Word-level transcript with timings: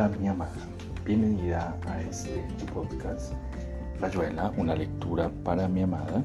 para 0.00 0.16
mi 0.16 0.28
amada. 0.28 0.52
Bienvenida 1.04 1.76
a 1.86 2.00
este 2.00 2.42
podcast 2.72 3.34
Rayuela, 4.00 4.50
una 4.56 4.74
lectura 4.74 5.30
para 5.44 5.68
mi 5.68 5.82
amada. 5.82 6.24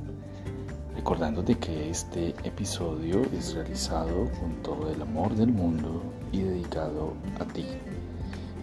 Recordándote 0.96 1.58
que 1.58 1.90
este 1.90 2.29
episodio 2.46 3.23
es 3.37 3.53
realizado 3.53 4.31
con 4.40 4.63
todo 4.63 4.90
el 4.90 5.01
amor 5.01 5.35
del 5.35 5.49
mundo 5.49 6.01
y 6.31 6.44
dedicado 6.44 7.15
a 7.37 7.44
ti. 7.44 7.65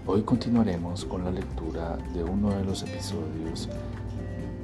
Hoy 0.07 0.23
continuaremos 0.23 1.05
con 1.05 1.25
la 1.25 1.31
lectura 1.31 1.99
de 2.15 2.25
uno 2.25 2.49
de 2.49 2.65
los 2.65 2.83
episodios 2.83 3.69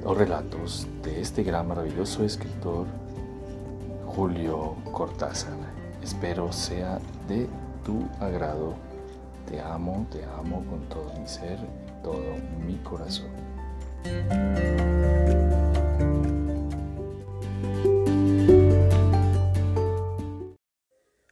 o 0.03 0.15
relatos 0.15 0.87
de 1.03 1.21
este 1.21 1.43
gran 1.43 1.67
maravilloso 1.67 2.23
escritor 2.23 2.87
Julio 4.07 4.77
Cortázar. 4.91 5.53
Espero 6.01 6.51
sea 6.51 6.97
de 7.27 7.47
tu 7.85 8.03
agrado. 8.19 8.88
Te 9.49 9.59
amo, 9.59 10.07
te 10.11 10.23
amo 10.23 10.63
con 10.69 10.87
todo 10.89 11.11
mi 11.19 11.27
ser 11.27 11.57
todo 12.03 12.37
mi 12.65 12.77
corazón. 12.83 13.31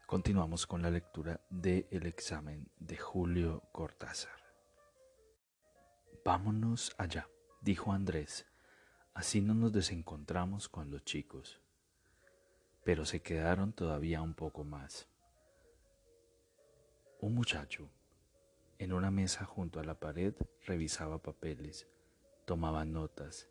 Continuamos 0.07 0.65
con 0.65 0.81
la 0.81 0.89
lectura 0.89 1.41
de 1.51 1.87
El 1.91 2.07
examen 2.07 2.67
de 2.79 2.97
Julio 2.97 3.61
Cortázar. 3.71 4.41
Vámonos 6.25 6.95
allá, 6.97 7.29
dijo 7.61 7.93
Andrés. 7.93 8.47
Así 9.13 9.41
no 9.41 9.53
nos 9.53 9.71
desencontramos 9.71 10.69
con 10.69 10.89
los 10.89 11.05
chicos. 11.05 11.61
Pero 12.83 13.05
se 13.05 13.21
quedaron 13.21 13.73
todavía 13.73 14.23
un 14.23 14.33
poco 14.33 14.63
más. 14.63 15.07
Un 17.19 17.35
muchacho, 17.35 17.89
en 18.79 18.93
una 18.93 19.09
mesa 19.09 19.45
junto 19.45 19.79
a 19.79 19.83
la 19.83 19.99
pared, 19.99 20.35
revisaba 20.65 21.21
papeles, 21.21 21.87
tomaba 22.45 22.85
notas. 22.85 23.49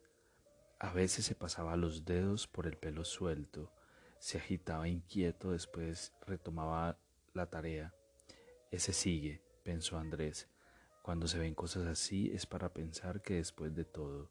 A 0.78 0.92
veces 0.92 1.24
se 1.24 1.34
pasaba 1.34 1.77
los 1.77 2.05
dedos 2.05 2.46
por 2.46 2.66
el 2.66 2.77
pelo 2.77 3.05
suelto, 3.05 3.72
se 4.18 4.38
agitaba 4.38 4.88
inquieto, 4.88 5.50
después 5.50 6.12
retomaba 6.27 6.98
la 7.34 7.46
tarea. 7.50 7.92
Ese 8.70 8.92
sigue, 8.92 9.42
pensó 9.64 9.98
Andrés. 9.98 10.48
Cuando 11.02 11.28
se 11.28 11.38
ven 11.38 11.55
cosas 11.55 11.86
así 11.86 12.30
es 12.33 12.46
para 12.46 12.72
pensar 12.72 13.22
que 13.22 13.34
después 13.34 13.74
de 13.74 13.84
todo, 13.84 14.30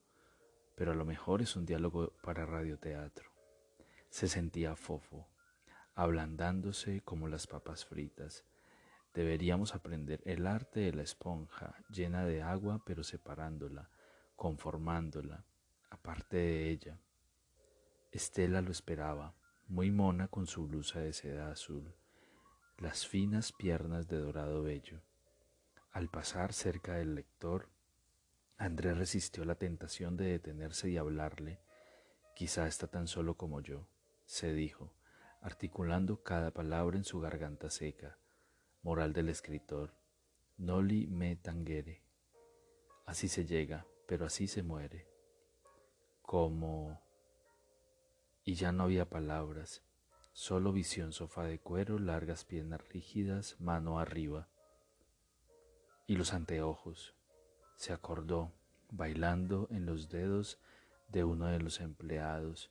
pero 0.75 0.91
a 0.91 0.95
lo 0.95 1.05
mejor 1.05 1.41
es 1.41 1.55
un 1.55 1.65
diálogo 1.65 2.13
para 2.21 2.45
radioteatro. 2.45 3.31
Se 4.09 4.27
sentía 4.27 4.75
fofo, 4.75 5.27
ablandándose 5.93 7.02
como 7.02 7.27
las 7.27 7.47
papas 7.47 7.85
fritas 7.85 8.45
Deberíamos 9.16 9.73
aprender 9.73 10.21
el 10.25 10.45
arte 10.45 10.81
de 10.81 10.91
la 10.91 11.02
esponja, 11.02 11.73
llena 11.89 12.25
de 12.25 12.41
agua 12.41 12.83
pero 12.85 13.02
separándola, 13.02 13.89
conformándola, 14.35 15.45
aparte 15.89 16.35
de 16.35 16.69
ella. 16.69 16.99
Estela 18.11 18.61
lo 18.61 18.71
esperaba, 18.71 19.33
muy 19.67 19.89
mona 19.89 20.27
con 20.27 20.47
su 20.47 20.67
blusa 20.67 20.99
de 20.99 21.13
seda 21.13 21.49
azul, 21.49 21.95
las 22.77 23.08
finas 23.08 23.53
piernas 23.53 24.09
de 24.09 24.19
dorado 24.19 24.63
bello. 24.63 24.99
Al 25.93 26.09
pasar 26.09 26.52
cerca 26.52 26.95
del 26.95 27.16
lector, 27.16 27.69
Andrés 28.58 28.97
resistió 28.97 29.45
la 29.45 29.55
tentación 29.55 30.17
de 30.17 30.25
detenerse 30.25 30.89
y 30.89 30.97
hablarle. 30.97 31.61
Quizá 32.36 32.67
está 32.67 32.88
tan 32.88 33.08
solo 33.08 33.36
como 33.36 33.61
yo, 33.61 33.88
se 34.25 34.52
dijo, 34.53 34.93
articulando 35.39 36.21
cada 36.21 36.52
palabra 36.52 36.97
en 36.97 37.05
su 37.05 37.21
garganta 37.21 37.69
seca. 37.69 38.17
Moral 38.86 39.14
del 39.14 39.30
escritor. 39.30 39.95
Noli 40.58 41.08
me 41.08 41.36
tangere. 41.37 42.04
Así 43.08 43.27
se 43.27 43.43
llega, 43.43 43.87
pero 44.08 44.27
así 44.27 44.45
se 44.48 44.61
muere. 44.61 45.08
Como... 46.21 47.02
Y 48.43 48.54
ya 48.54 48.71
no 48.71 48.83
había 48.83 49.09
palabras, 49.09 49.82
solo 50.33 50.71
visión 50.71 51.14
sofá 51.14 51.45
de 51.45 51.59
cuero, 51.59 51.98
largas 51.98 52.45
piernas 52.45 52.87
rígidas, 52.89 53.59
mano 53.59 53.98
arriba. 53.98 54.49
Y 56.05 56.15
los 56.15 56.32
anteojos. 56.33 57.15
Se 57.77 57.92
acordó, 57.92 58.54
bailando 58.92 59.67
en 59.71 59.88
los 59.88 60.09
dedos 60.09 60.59
de 61.08 61.23
uno 61.23 61.48
de 61.48 61.58
los 61.58 61.80
empleados, 61.80 62.70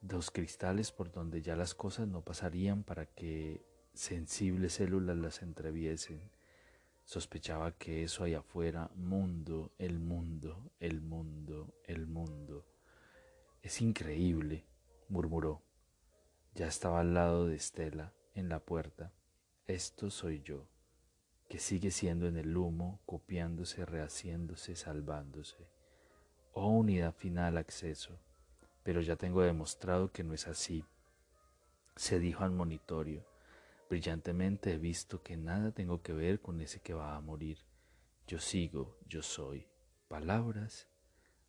dos 0.00 0.32
cristales 0.32 0.90
por 0.90 1.12
donde 1.12 1.40
ya 1.40 1.54
las 1.54 1.72
cosas 1.76 2.08
no 2.08 2.22
pasarían 2.22 2.82
para 2.82 3.06
que 3.06 3.64
sensibles 3.94 4.74
células 4.74 5.16
las 5.16 5.42
entreviesen. 5.42 6.20
Sospechaba 7.04 7.72
que 7.72 8.02
eso 8.02 8.24
allá 8.24 8.40
afuera, 8.40 8.90
mundo, 8.96 9.72
el 9.78 10.00
mundo, 10.00 10.72
el 10.80 11.00
mundo, 11.00 11.74
el 11.84 12.06
mundo. 12.06 12.66
Es 13.62 13.80
increíble, 13.80 14.64
murmuró. 15.08 15.62
Ya 16.54 16.66
estaba 16.66 17.00
al 17.00 17.14
lado 17.14 17.46
de 17.46 17.56
Estela, 17.56 18.12
en 18.34 18.48
la 18.48 18.58
puerta. 18.58 19.12
Esto 19.66 20.10
soy 20.10 20.42
yo, 20.42 20.66
que 21.48 21.58
sigue 21.58 21.90
siendo 21.90 22.26
en 22.26 22.36
el 22.36 22.56
humo, 22.56 23.00
copiándose, 23.06 23.86
rehaciéndose, 23.86 24.76
salvándose. 24.76 25.68
Oh 26.52 26.70
unidad 26.70 27.14
final 27.14 27.56
acceso, 27.58 28.18
pero 28.82 29.00
ya 29.00 29.16
tengo 29.16 29.42
demostrado 29.42 30.10
que 30.12 30.24
no 30.24 30.34
es 30.34 30.46
así. 30.46 30.84
Se 31.96 32.18
dijo 32.18 32.44
al 32.44 32.50
monitorio 32.50 33.33
Brillantemente 33.94 34.72
he 34.72 34.76
visto 34.76 35.22
que 35.22 35.36
nada 35.36 35.70
tengo 35.70 36.02
que 36.02 36.12
ver 36.12 36.40
con 36.40 36.60
ese 36.60 36.80
que 36.80 36.94
va 36.94 37.14
a 37.14 37.20
morir. 37.20 37.58
Yo 38.26 38.40
sigo, 38.40 38.98
yo 39.06 39.22
soy. 39.22 39.68
Palabras, 40.08 40.88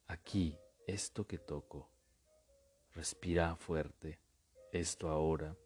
aquí, 0.06 0.56
esto 0.85 1.25
que 1.25 1.39
toco. 1.39 1.89
Respira 2.94 3.56
fuerte, 3.56 4.19
esto 4.72 5.09
ahora, 5.09 5.57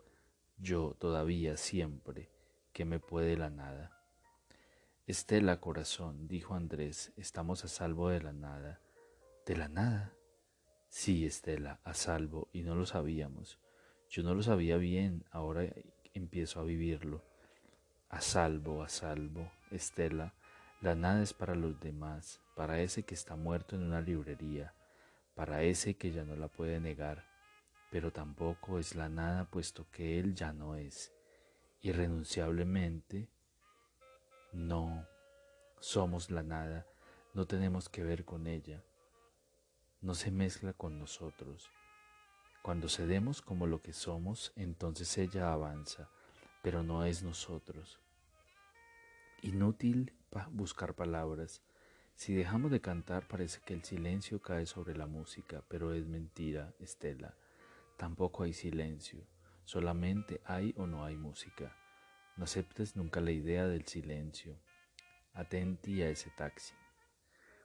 yo 0.58 0.96
todavía 0.98 1.58
siempre, 1.58 2.30
que 2.72 2.86
me 2.86 3.02
puede 3.02 3.36
la 3.36 3.50
nada. 3.50 4.02
Estela, 5.06 5.60
corazón, 5.60 6.30
dijo 6.30 6.56
Andrés, 6.56 7.12
estamos 7.18 7.66
a 7.66 7.68
salvo 7.68 8.08
de 8.08 8.22
la 8.22 8.32
nada. 8.32 8.80
¿De 9.46 9.58
la 9.58 9.68
nada? 9.68 10.14
Sí, 10.88 11.26
Estela, 11.26 11.82
a 11.84 11.94
salvo, 11.94 12.48
y 12.54 12.62
no 12.62 12.74
lo 12.76 12.86
sabíamos. 12.86 13.60
Yo 14.10 14.24
no 14.24 14.34
lo 14.34 14.44
sabía 14.44 14.78
bien, 14.78 15.26
ahora 15.30 15.66
empiezo 16.20 16.60
a 16.60 16.64
vivirlo. 16.64 17.24
A 18.10 18.22
salvo, 18.22 18.84
a 18.84 18.90
salvo, 18.90 19.52
Estela, 19.72 20.34
la 20.82 20.96
nada 20.96 21.22
es 21.22 21.34
para 21.34 21.56
los 21.56 21.80
demás, 21.80 22.42
para 22.56 22.82
ese 22.82 23.04
que 23.04 23.14
está 23.14 23.36
muerto 23.36 23.76
en 23.76 23.84
una 23.84 24.02
librería, 24.02 24.74
para 25.36 25.64
ese 25.64 25.96
que 25.96 26.12
ya 26.12 26.24
no 26.24 26.36
la 26.36 26.48
puede 26.48 26.80
negar, 26.80 27.26
pero 27.92 28.12
tampoco 28.12 28.80
es 28.80 28.96
la 28.96 29.10
nada 29.10 29.46
puesto 29.46 29.90
que 29.92 30.20
él 30.20 30.36
ya 30.36 30.54
no 30.54 30.76
es. 30.76 31.14
Irrenunciablemente, 31.82 33.30
no 34.52 35.08
somos 35.80 36.32
la 36.32 36.44
nada, 36.44 36.86
no 37.34 37.46
tenemos 37.46 37.90
que 37.90 38.04
ver 38.04 38.26
con 38.26 38.48
ella, 38.48 38.84
no 40.02 40.16
se 40.16 40.32
mezcla 40.32 40.74
con 40.74 41.00
nosotros. 41.00 41.72
Cuando 42.62 42.90
cedemos 42.90 43.42
como 43.42 43.68
lo 43.68 43.82
que 43.82 43.94
somos, 43.94 44.52
entonces 44.56 45.18
ella 45.18 45.54
avanza, 45.54 46.10
pero 46.62 46.84
no 46.84 47.06
es 47.06 47.24
nosotros. 47.24 48.00
Inútil 49.42 50.14
buscar 50.52 50.94
palabras. 50.94 51.62
Si 52.16 52.34
dejamos 52.34 52.72
de 52.72 52.82
cantar 52.82 53.28
parece 53.28 53.62
que 53.66 53.74
el 53.74 53.84
silencio 53.84 54.42
cae 54.42 54.66
sobre 54.66 54.96
la 54.96 55.08
música, 55.08 55.64
pero 55.70 55.94
es 55.94 56.06
mentira, 56.06 56.74
Estela. 56.80 57.34
Tampoco 57.98 58.44
hay 58.44 58.54
silencio, 58.54 59.26
solamente 59.64 60.42
hay 60.46 60.74
o 60.78 60.86
no 60.86 61.06
hay 61.06 61.16
música. 61.16 61.76
No 62.36 62.44
aceptes 62.44 62.98
nunca 62.98 63.22
la 63.22 63.32
idea 63.32 63.68
del 63.68 63.86
silencio. 63.88 64.60
Atenti 65.34 66.02
a 66.02 66.10
ese 66.10 66.30
taxi. 66.32 66.76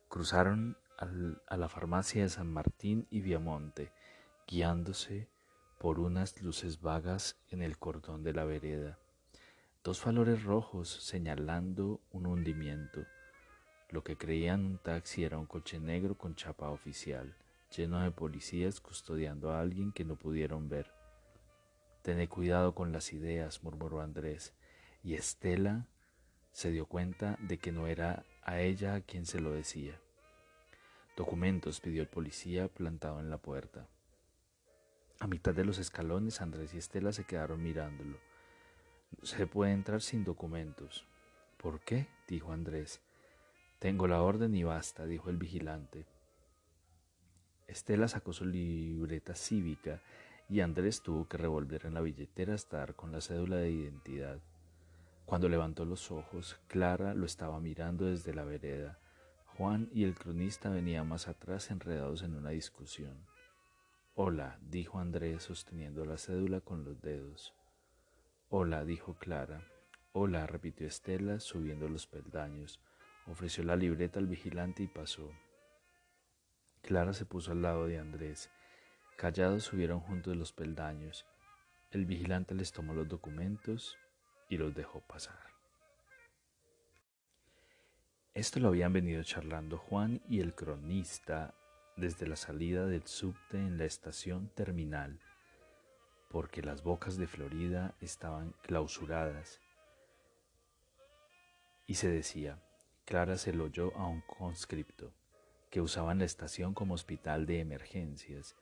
Cruzaron 0.09 0.77
a 0.99 1.57
la 1.57 1.69
farmacia 1.69 2.23
de 2.23 2.29
San 2.29 2.53
Martín 2.53 3.09
y 3.11 3.21
Viamonte 3.21 3.93
guiándose 4.47 5.29
por 5.79 6.01
unas 6.01 6.41
luces 6.43 6.81
vagas 6.81 7.37
en 7.51 7.63
el 7.63 7.79
cordón 7.79 8.23
de 8.23 8.33
la 8.33 8.45
vereda, 8.45 8.99
dos 9.83 10.05
valores 10.05 10.45
rojos 10.45 10.89
señalando 10.89 12.01
un 12.11 12.27
hundimiento. 12.27 13.05
Lo 13.91 14.03
que 14.03 14.17
creían 14.17 14.65
un 14.65 14.79
taxi 14.79 15.25
era 15.25 15.39
un 15.39 15.47
coche 15.47 15.79
negro 15.79 16.17
con 16.17 16.35
chapa 16.35 16.71
oficial, 16.71 17.37
lleno 17.77 18.01
de 18.01 18.11
policías 18.11 18.81
custodiando 18.81 19.53
a 19.53 19.61
alguien 19.61 19.93
que 19.93 20.05
no 20.05 20.17
pudieron 20.17 20.69
ver. 20.69 20.91
Tené 22.03 22.29
cuidado 22.29 22.75
con 22.75 22.93
las 22.93 23.13
ideas, 23.13 23.63
murmuró 23.63 24.01
Andrés, 24.01 24.55
y 25.03 25.15
Estela 25.15 25.87
se 26.53 26.71
dio 26.71 26.87
cuenta 26.87 27.37
de 27.41 27.59
que 27.59 27.73
no 27.73 27.87
era 27.87 28.25
a 28.43 28.61
ella 28.61 28.95
a 28.95 29.01
quien 29.01 29.27
se 29.27 29.41
lo 29.41 29.53
decía. 29.53 30.01
Documentos 31.17 31.81
pidió 31.81 32.03
el 32.03 32.09
policía 32.09 32.69
plantado 32.69 33.21
en 33.21 33.31
la 33.31 33.39
puerta. 33.39 33.89
A 35.25 35.27
mitad 35.27 35.55
de 35.55 35.65
los 35.65 35.79
escalones, 35.79 36.43
Andrés 36.43 36.75
y 36.75 36.77
Estela 36.77 37.11
se 37.11 37.25
quedaron 37.25 37.63
mirándolo. 37.63 38.19
Se 39.23 39.47
puede 39.47 39.73
entrar 39.73 40.03
sin 40.03 40.23
documentos. 40.23 41.07
¿Por 41.57 41.81
qué? 41.81 42.09
dijo 42.29 42.53
Andrés. 42.53 43.01
Tengo 43.79 44.07
la 44.07 44.21
orden 44.21 44.55
y 44.55 44.65
basta, 44.65 45.07
dijo 45.07 45.31
el 45.31 45.39
vigilante. 45.39 46.05
Estela 47.67 48.07
sacó 48.07 48.35
su 48.35 48.45
libreta 48.45 49.35
cívica 49.35 50.03
y 50.51 50.61
Andrés 50.61 51.01
tuvo 51.01 51.27
que 51.27 51.39
revolver 51.39 51.87
en 51.87 51.95
la 51.95 52.03
billetera 52.03 52.53
hasta 52.53 52.77
dar 52.77 52.95
con 52.95 53.11
la 53.11 53.23
cédula 53.23 53.57
de 53.57 53.71
identidad. 53.71 54.41
Cuando 55.25 55.49
levantó 55.49 55.87
los 55.87 56.11
ojos, 56.11 56.61
Clara 56.67 57.15
lo 57.15 57.25
estaba 57.25 57.59
mirando 57.61 58.05
desde 58.05 58.35
la 58.35 58.45
vereda. 58.45 58.99
Juan 59.57 59.89
y 59.91 60.05
el 60.05 60.17
cronista 60.17 60.69
venían 60.69 61.09
más 61.09 61.29
atrás 61.29 61.71
enredados 61.71 62.21
en 62.21 62.35
una 62.35 62.51
discusión. 62.51 63.17
Hola, 64.17 64.61
dijo 64.61 65.01
Andrés 65.01 65.43
sosteniendo 65.43 66.05
la 66.05 66.19
cédula 66.19 66.61
con 66.61 66.85
los 66.85 67.03
dedos. 67.03 67.53
Hola, 68.49 68.85
dijo 68.85 69.15
Clara. 69.15 69.67
Hola, 70.13 70.47
repitió 70.47 70.87
Estela 70.87 71.41
subiendo 71.41 71.89
los 71.89 72.07
peldaños. 72.07 72.81
Ofreció 73.27 73.65
la 73.65 73.75
libreta 73.75 74.21
al 74.21 74.29
vigilante 74.29 74.85
y 74.85 74.87
pasó. 74.87 75.33
Clara 76.81 77.13
se 77.13 77.27
puso 77.27 77.51
al 77.51 77.63
lado 77.63 77.89
de 77.89 77.99
Andrés. 77.99 78.53
Callados 79.17 79.65
subieron 79.65 79.99
juntos 79.99 80.37
los 80.37 80.53
peldaños. 80.53 81.27
El 81.91 82.07
vigilante 82.07 82.55
les 82.55 82.71
tomó 82.71 82.95
los 82.95 83.09
documentos 83.09 83.99
y 84.49 84.59
los 84.59 84.77
dejó 84.77 85.01
pasar. 85.01 85.41
Esto 88.33 88.61
lo 88.61 88.69
habían 88.69 88.93
venido 88.93 89.25
charlando 89.25 89.77
Juan 89.77 90.23
y 90.29 90.39
el 90.39 90.55
cronista 90.55 91.53
desde 91.97 92.27
la 92.27 92.37
salida 92.37 92.87
del 92.87 93.07
subte 93.07 93.59
en 93.59 93.79
la 93.79 93.85
estación 93.85 94.49
terminal, 94.55 95.21
porque 96.29 96.63
las 96.63 96.83
bocas 96.83 97.17
de 97.17 97.27
Florida 97.27 97.95
estaban 98.01 98.55
clausuradas. 98.63 99.61
Y 101.87 101.95
se 101.95 102.09
decía, 102.09 102.63
Clara 103.05 103.37
se 103.37 103.53
lo 103.53 103.65
oyó 103.65 103.95
a 103.97 104.07
un 104.07 104.23
conscripto 104.23 105.13
que 105.71 105.81
usaban 105.81 106.19
la 106.19 106.25
estación 106.25 106.73
como 106.73 106.95
hospital 106.95 107.47
de 107.47 107.61
emergencias, 107.61 108.57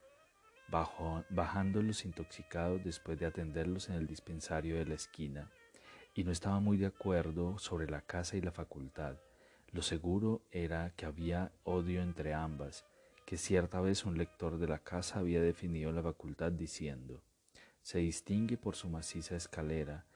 bajando 1.31 1.83
los 1.83 2.05
intoxicados 2.05 2.83
después 2.83 3.19
de 3.19 3.27
atenderlos 3.27 3.89
en 3.91 3.97
el 3.97 4.07
dispensario 4.07 4.77
de 4.77 4.87
la 4.87 4.95
esquina 4.95 5.51
y 6.15 6.25
no 6.25 6.33
estaba 6.33 6.61
muy 6.61 6.77
de 6.77 6.87
acuerdo 6.87 7.59
sobre 7.59 7.89
la 7.89 8.03
casa 8.03 8.37
y 8.37 8.41
la 8.41 8.53
facultad. 8.53 9.17
Lo 9.71 9.83
seguro 9.83 10.43
era 10.51 10.93
que 10.97 11.07
había 11.07 11.53
odio 11.65 12.03
entre 12.03 12.35
ambas, 12.35 12.85
que 13.27 13.37
cierta 13.37 13.81
vez 13.81 14.05
un 14.05 14.19
lector 14.19 14.59
de 14.59 14.69
la 14.69 14.79
casa 14.79 15.21
había 15.21 15.41
definido 15.41 15.93
la 15.93 16.03
facultad 16.03 16.53
diciendo, 16.53 17.23
se 17.83 17.99
distingue 17.99 18.57
por 18.57 18.77
su 18.77 18.89
maciza 18.89 19.37
escalera, 19.37 20.07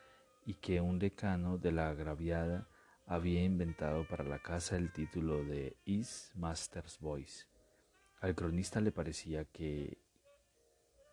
y 0.46 0.54
que 0.54 0.80
un 0.80 1.00
decano 1.00 1.58
de 1.58 1.72
la 1.72 1.88
agraviada 1.88 2.68
había 3.04 3.42
inventado 3.42 4.06
para 4.06 4.24
la 4.24 4.38
casa 4.38 4.76
el 4.76 4.92
título 4.92 5.44
de 5.44 5.76
Is 5.84 6.30
Master's 6.36 7.00
Voice. 7.00 7.46
Al 8.20 8.34
cronista 8.36 8.80
le 8.80 8.92
parecía 8.92 9.44
que 9.44 9.98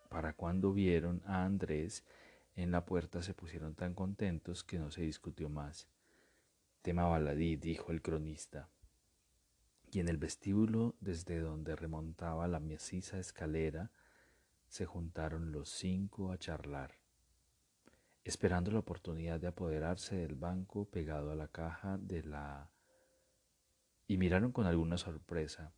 para 0.09 0.33
cuando 0.33 0.71
vieron 0.71 1.23
a 1.25 1.43
Andrés 1.43 2.05
en 2.55 2.69
la 2.69 2.85
puerta 2.85 3.23
se 3.23 3.33
pusieron 3.33 3.73
tan 3.73 3.95
contentos 3.95 4.63
que 4.63 4.77
no 4.77 4.91
se 4.91 5.01
discutió 5.01 5.49
más. 5.49 5.87
Tema 6.83 7.05
baladí, 7.05 7.55
dijo 7.55 7.91
el 7.91 8.03
cronista. 8.03 8.69
Y 9.93 9.99
en 9.99 10.09
el 10.09 10.17
vestíbulo, 10.17 10.95
desde 10.99 11.39
donde 11.39 11.75
remontaba 11.75 12.47
la 12.47 12.59
maciza 12.59 13.19
escalera, 13.19 13.91
se 14.67 14.85
juntaron 14.85 15.51
los 15.51 15.69
cinco 15.69 16.31
a 16.31 16.39
charlar, 16.39 16.95
esperando 18.23 18.71
la 18.71 18.79
oportunidad 18.79 19.39
de 19.39 19.47
apoderarse 19.47 20.15
del 20.15 20.33
banco 20.33 20.85
pegado 20.85 21.31
a 21.31 21.35
la 21.35 21.47
caja 21.47 21.99
de 21.99 22.23
la... 22.23 22.71
y 24.07 24.17
miraron 24.17 24.51
con 24.51 24.65
alguna 24.65 24.97
sorpresa 24.97 25.73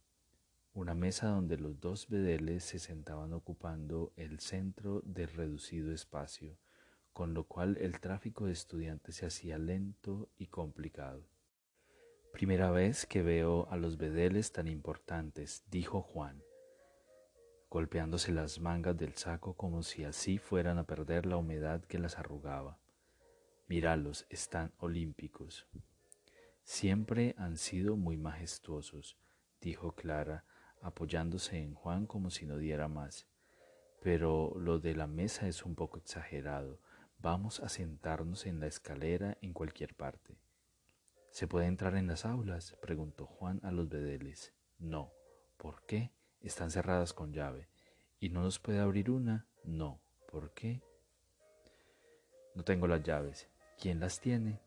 una 0.74 0.94
mesa 0.94 1.28
donde 1.28 1.58
los 1.58 1.80
dos 1.80 2.08
bedeles 2.08 2.64
se 2.64 2.80
sentaban 2.80 3.34
ocupando 3.34 4.14
el 4.16 4.40
centro 4.40 5.02
del 5.06 5.28
reducido 5.30 5.92
espacio 5.94 6.58
con 7.16 7.34
lo 7.34 7.46
cual 7.46 7.78
el 7.80 8.02
tráfico 8.02 8.46
de 8.46 8.52
estudiantes 8.52 9.16
se 9.16 9.26
hacía 9.26 9.58
lento 9.58 10.28
y 10.38 10.48
complicado. 10.48 11.24
Primera 12.36 12.70
vez 12.70 13.06
que 13.06 13.22
veo 13.22 13.66
a 13.72 13.78
los 13.78 13.96
bedeles 13.98 14.52
tan 14.52 14.68
importantes, 14.68 15.64
dijo 15.72 16.02
Juan, 16.02 16.44
golpeándose 17.70 18.34
las 18.34 18.60
mangas 18.60 18.98
del 18.98 19.14
saco 19.14 19.54
como 19.54 19.84
si 19.84 20.04
así 20.04 20.38
fueran 20.38 20.78
a 20.78 20.84
perder 20.84 21.26
la 21.26 21.38
humedad 21.38 21.86
que 21.86 21.98
las 21.98 22.20
arrugaba. 22.20 22.78
Míralos, 23.68 24.26
están 24.30 24.74
olímpicos. 24.80 25.66
Siempre 26.66 27.36
han 27.38 27.56
sido 27.56 27.96
muy 27.96 28.18
majestuosos, 28.18 29.18
dijo 29.62 29.94
Clara, 29.96 30.44
apoyándose 30.82 31.60
en 31.60 31.74
Juan 31.74 32.06
como 32.06 32.32
si 32.32 32.46
no 32.46 32.58
diera 32.58 32.90
más. 32.90 33.28
Pero 34.02 34.54
lo 34.60 34.80
de 34.80 34.94
la 34.94 35.08
mesa 35.08 35.48
es 35.48 35.64
un 35.64 35.74
poco 35.74 36.00
exagerado. 36.00 36.82
Vamos 37.18 37.62
a 37.62 37.70
sentarnos 37.70 38.46
en 38.46 38.60
la 38.60 38.68
escalera 38.68 39.38
en 39.40 39.54
cualquier 39.54 39.96
parte. 39.96 40.36
¿Se 41.36 41.50
puede 41.50 41.66
entrar 41.66 41.98
en 41.98 42.08
las 42.08 42.24
aulas? 42.24 42.78
preguntó 42.82 43.26
Juan 43.26 43.60
a 43.64 43.72
los 43.72 43.90
bedeles. 43.90 44.54
No. 44.80 45.12
¿Por 45.58 45.86
qué? 45.86 46.14
Están 46.40 46.72
cerradas 46.72 47.12
con 47.12 47.34
llave. 47.34 47.68
¿Y 48.22 48.30
no 48.30 48.42
nos 48.42 48.58
puede 48.58 48.80
abrir 48.80 49.12
una? 49.12 49.46
No. 49.66 50.00
¿Por 50.32 50.54
qué? 50.54 50.82
No 52.54 52.64
tengo 52.64 52.88
las 52.88 53.04
llaves. 53.04 53.50
¿Quién 53.78 54.00
las 54.00 54.22
tiene? 54.22 54.62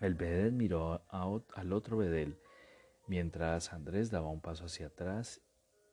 El 0.00 0.14
bedel 0.14 0.52
miró 0.52 1.04
al 1.10 1.72
otro 1.72 1.96
bedel, 1.96 2.38
mientras 3.08 3.72
Andrés 3.72 4.12
daba 4.12 4.28
un 4.28 4.40
paso 4.40 4.66
hacia 4.66 4.86
atrás 4.86 5.42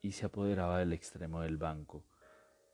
y 0.04 0.12
se 0.12 0.28
apoderaba 0.28 0.78
del 0.78 0.94
extremo 0.94 1.42
del 1.42 1.58
banco. 1.58 2.06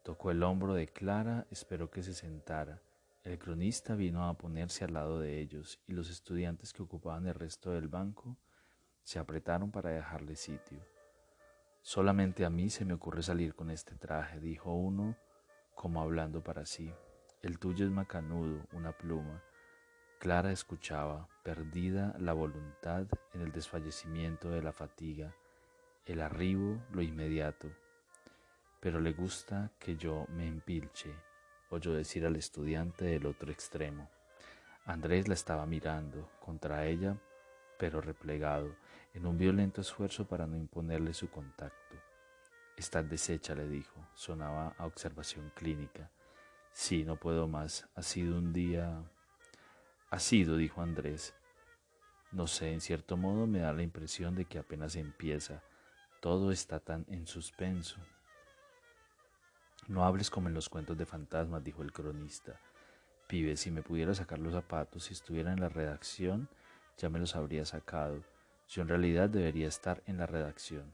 Tocó 0.04 0.30
el 0.30 0.44
hombro 0.44 0.74
de 0.74 0.90
Clara, 0.90 1.48
esperó 1.52 1.90
que 1.90 2.04
se 2.04 2.14
sentara. 2.14 2.82
El 3.24 3.38
cronista 3.38 3.96
vino 3.96 4.28
a 4.28 4.38
ponerse 4.38 4.86
al 4.86 4.94
lado 4.94 5.20
de 5.20 5.40
ellos 5.40 5.80
y 5.88 5.94
los 5.94 6.10
estudiantes 6.10 6.74
que 6.74 6.84
ocupaban 6.84 7.28
el 7.28 7.34
resto 7.34 7.72
del 7.72 7.88
banco 7.88 8.38
se 9.04 9.20
apretaron 9.20 9.72
para 9.72 9.90
dejarle 9.90 10.36
sitio. 10.36 10.80
Solamente 11.82 12.46
a 12.46 12.50
mí 12.50 12.70
se 12.70 12.86
me 12.86 12.94
ocurre 12.94 13.22
salir 13.22 13.56
con 13.56 13.72
este 13.72 13.96
traje, 13.96 14.40
dijo 14.40 14.74
uno, 14.74 15.18
como 15.76 16.02
hablando 16.02 16.44
para 16.44 16.66
sí. 16.66 16.94
El 17.42 17.60
tuyo 17.60 17.86
es 17.86 17.92
macanudo, 17.92 18.66
una 18.74 18.98
pluma. 18.98 19.44
Clara 20.20 20.52
escuchaba, 20.52 21.28
perdida 21.44 22.16
la 22.20 22.34
voluntad 22.34 23.08
en 23.34 23.42
el 23.42 23.52
desfallecimiento 23.52 24.50
de 24.50 24.62
la 24.62 24.74
fatiga, 24.74 25.36
el 26.06 26.22
arribo, 26.22 26.82
lo 26.92 27.02
inmediato 27.02 27.70
pero 28.80 29.00
le 29.00 29.12
gusta 29.12 29.72
que 29.78 29.96
yo 29.98 30.26
me 30.30 30.48
empilche, 30.48 31.14
oyó 31.70 31.94
decir 31.94 32.26
al 32.26 32.36
estudiante 32.36 33.06
del 33.06 33.26
otro 33.26 33.52
extremo. 33.52 34.10
Andrés 34.86 35.28
la 35.28 35.34
estaba 35.34 35.66
mirando 35.66 36.30
contra 36.40 36.86
ella, 36.86 37.16
pero 37.78 38.02
replegado, 38.02 38.76
en 39.14 39.26
un 39.26 39.38
violento 39.38 39.82
esfuerzo 39.82 40.28
para 40.28 40.48
no 40.48 40.58
imponerle 40.58 41.14
su 41.14 41.30
contacto. 41.30 41.96
Estás 42.76 43.10
deshecha, 43.10 43.56
le 43.56 43.68
dijo. 43.68 44.08
Sonaba 44.14 44.74
a 44.78 44.86
observación 44.86 45.52
clínica. 45.56 46.10
Sí, 46.72 47.04
no 47.04 47.18
puedo 47.18 47.48
más. 47.48 47.88
Ha 47.96 48.02
sido 48.02 48.38
un 48.38 48.54
día... 48.54 49.04
Ha 50.12 50.20
sido, 50.20 50.58
dijo 50.58 50.82
Andrés. 50.82 51.34
No 52.32 52.48
sé, 52.48 52.74
en 52.74 52.82
cierto 52.82 53.18
modo 53.18 53.48
me 53.48 53.60
da 53.60 53.74
la 53.74 53.84
impresión 53.84 54.36
de 54.36 54.46
que 54.46 54.60
apenas 54.60 54.96
empieza. 54.96 55.62
Todo 56.22 56.52
está 56.52 56.80
tan 56.80 57.06
en 57.10 57.28
suspenso. 57.28 58.00
No 59.90 60.06
hables 60.06 60.30
como 60.30 60.50
en 60.50 60.54
los 60.54 60.70
cuentos 60.70 60.96
de 61.00 61.08
fantasmas, 61.08 61.64
dijo 61.64 61.82
el 61.82 61.92
cronista. 61.92 62.60
Pibe, 63.28 63.58
si 63.58 63.72
me 63.72 63.82
pudiera 63.82 64.14
sacar 64.14 64.38
los 64.38 64.54
zapatos, 64.54 65.06
si 65.06 65.14
estuviera 65.14 65.52
en 65.52 65.60
la 65.60 65.68
redacción, 65.68 66.48
ya 67.00 67.10
me 67.10 67.18
los 67.18 67.36
habría 67.36 67.66
sacado. 67.66 68.24
Yo 68.68 68.84
en 68.84 68.88
realidad 68.88 69.30
debería 69.30 69.68
estar 69.68 70.04
en 70.06 70.18
la 70.18 70.28
redacción. 70.28 70.94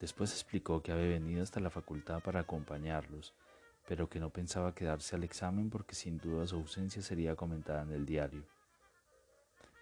Después 0.00 0.32
explicó 0.32 0.82
que 0.82 0.90
había 0.90 1.10
venido 1.10 1.44
hasta 1.44 1.60
la 1.60 1.70
facultad 1.70 2.20
para 2.24 2.40
acompañarlos, 2.40 3.34
pero 3.86 4.08
que 4.08 4.18
no 4.18 4.30
pensaba 4.30 4.74
quedarse 4.74 5.14
al 5.14 5.22
examen 5.22 5.70
porque 5.70 5.94
sin 5.94 6.18
duda 6.18 6.48
su 6.48 6.56
ausencia 6.56 7.02
sería 7.02 7.36
comentada 7.36 7.82
en 7.82 7.92
el 7.92 8.04
diario. 8.04 8.42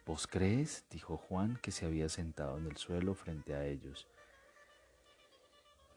¿Vos 0.05 0.27
crees? 0.27 0.85
dijo 0.91 1.17
Juan, 1.17 1.59
que 1.63 1.71
se 1.71 1.87
había 1.87 2.11
sentado 2.11 2.59
en 2.59 2.67
el 2.67 2.77
suelo 2.77 3.15
frente 3.15 3.55
a 3.55 3.65
ellos. 3.65 4.07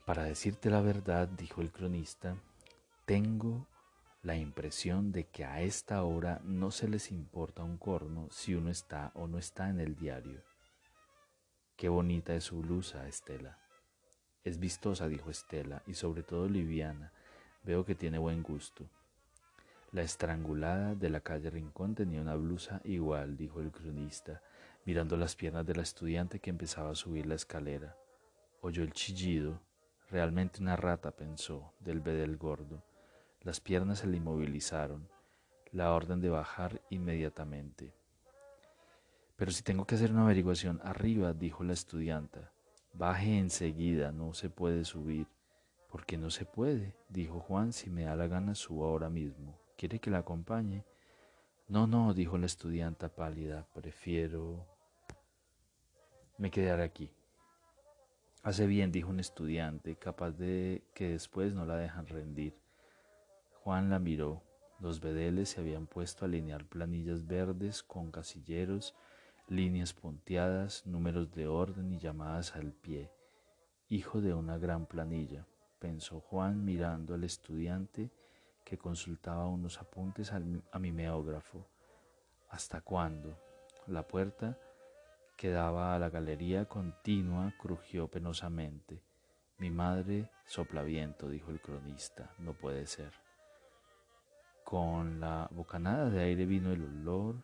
Para 0.05 0.23
decirte 0.23 0.69
la 0.69 0.81
verdad, 0.81 1.27
dijo 1.27 1.61
el 1.61 1.71
cronista, 1.71 2.35
tengo 3.05 3.67
la 4.23 4.35
impresión 4.35 5.11
de 5.11 5.27
que 5.27 5.45
a 5.45 5.61
esta 5.61 6.03
hora 6.03 6.41
no 6.43 6.71
se 6.71 6.87
les 6.87 7.11
importa 7.11 7.63
un 7.63 7.77
corno 7.77 8.27
si 8.31 8.55
uno 8.55 8.71
está 8.71 9.11
o 9.15 9.27
no 9.27 9.37
está 9.37 9.69
en 9.69 9.79
el 9.79 9.95
diario. 9.95 10.41
Qué 11.75 11.87
bonita 11.87 12.35
es 12.35 12.45
su 12.45 12.61
blusa, 12.61 13.07
Estela. 13.07 13.57
Es 14.43 14.59
vistosa, 14.59 15.07
dijo 15.07 15.29
Estela, 15.29 15.83
y 15.85 15.93
sobre 15.93 16.23
todo 16.23 16.47
liviana. 16.47 17.11
Veo 17.63 17.85
que 17.85 17.95
tiene 17.95 18.17
buen 18.17 18.41
gusto. 18.41 18.89
La 19.91 20.01
estrangulada 20.01 20.95
de 20.95 21.09
la 21.09 21.21
calle 21.21 21.49
Rincón 21.49 21.95
tenía 21.95 22.21
una 22.21 22.35
blusa 22.35 22.81
igual, 22.85 23.37
dijo 23.37 23.61
el 23.61 23.71
cronista, 23.71 24.41
mirando 24.85 25.15
las 25.15 25.35
piernas 25.35 25.65
de 25.65 25.75
la 25.75 25.83
estudiante 25.83 26.39
que 26.39 26.49
empezaba 26.49 26.91
a 26.91 26.95
subir 26.95 27.25
la 27.25 27.35
escalera. 27.35 27.95
Oyó 28.61 28.83
el 28.83 28.93
chillido, 28.93 29.61
realmente 30.11 30.61
una 30.61 30.75
rata, 30.75 31.11
pensó, 31.11 31.73
del 31.79 32.01
bedel 32.01 32.37
gordo. 32.37 32.83
Las 33.41 33.61
piernas 33.61 33.99
se 33.99 34.07
le 34.07 34.17
inmovilizaron, 34.17 35.07
la 35.71 35.93
orden 35.93 36.19
de 36.19 36.29
bajar 36.29 36.81
inmediatamente. 36.89 37.93
Pero 39.37 39.51
si 39.51 39.63
tengo 39.63 39.85
que 39.85 39.95
hacer 39.95 40.11
una 40.11 40.23
averiguación 40.23 40.81
arriba, 40.83 41.33
dijo 41.33 41.63
la 41.63 41.73
estudianta, 41.73 42.51
baje 42.93 43.39
enseguida, 43.39 44.11
no 44.11 44.33
se 44.33 44.49
puede 44.49 44.83
subir. 44.83 45.27
¿Por 45.89 46.05
qué 46.05 46.17
no 46.17 46.29
se 46.29 46.45
puede? 46.45 46.93
dijo 47.09 47.39
Juan, 47.39 47.73
si 47.73 47.89
me 47.89 48.03
da 48.03 48.15
la 48.15 48.27
gana 48.27 48.53
subo 48.53 48.85
ahora 48.85 49.09
mismo. 49.09 49.59
¿Quiere 49.77 49.99
que 49.99 50.11
la 50.11 50.19
acompañe? 50.19 50.85
No, 51.67 51.87
no, 51.87 52.13
dijo 52.13 52.37
la 52.37 52.45
estudianta 52.45 53.09
pálida, 53.09 53.65
prefiero... 53.73 54.67
Me 56.37 56.51
quedaré 56.51 56.83
aquí. 56.83 57.11
Hace 58.43 58.65
bien, 58.65 58.91
dijo 58.91 59.11
un 59.11 59.19
estudiante, 59.19 59.97
capaz 59.97 60.31
de 60.31 60.83
que 60.95 61.09
después 61.09 61.53
no 61.53 61.63
la 61.63 61.77
dejan 61.77 62.07
rendir. 62.07 62.57
Juan 63.63 63.91
la 63.91 63.99
miró. 63.99 64.41
Los 64.79 64.99
bedeles 64.99 65.49
se 65.49 65.61
habían 65.61 65.85
puesto 65.85 66.25
a 66.25 66.27
alinear 66.27 66.65
planillas 66.65 67.27
verdes 67.27 67.83
con 67.83 68.09
casilleros, 68.11 68.95
líneas 69.47 69.93
punteadas, 69.93 70.87
números 70.87 71.31
de 71.33 71.45
orden 71.45 71.91
y 71.93 71.99
llamadas 71.99 72.55
al 72.55 72.73
pie. 72.73 73.11
Hijo 73.89 74.21
de 74.21 74.33
una 74.33 74.57
gran 74.57 74.87
planilla, 74.87 75.45
pensó 75.77 76.19
Juan 76.19 76.65
mirando 76.65 77.13
al 77.13 77.23
estudiante 77.23 78.09
que 78.63 78.79
consultaba 78.79 79.45
unos 79.45 79.77
apuntes 79.79 80.31
a 80.31 80.79
mi 80.79 80.91
meógrafo. 80.91 81.67
¿Hasta 82.49 82.81
cuándo? 82.81 83.37
La 83.85 84.07
puerta 84.07 84.57
que 85.41 85.49
daba 85.49 85.95
a 85.95 85.97
la 85.97 86.11
galería 86.11 86.65
continua 86.65 87.51
crujió 87.57 88.07
penosamente. 88.07 89.01
Mi 89.57 89.71
madre 89.71 90.29
sopla 90.45 90.83
viento, 90.83 91.27
dijo 91.29 91.49
el 91.49 91.59
cronista. 91.59 92.31
No 92.37 92.53
puede 92.53 92.85
ser. 92.85 93.11
Con 94.63 95.19
la 95.19 95.49
bocanada 95.49 96.11
de 96.11 96.21
aire 96.21 96.45
vino 96.45 96.71
el 96.71 96.83
olor, 96.83 97.41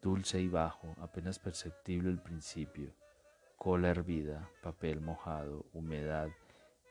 dulce 0.00 0.40
y 0.40 0.48
bajo, 0.48 0.96
apenas 1.02 1.38
perceptible 1.38 2.08
al 2.08 2.22
principio. 2.22 2.94
Cola 3.58 3.90
hervida, 3.90 4.48
papel 4.62 5.02
mojado, 5.02 5.66
humedad, 5.74 6.30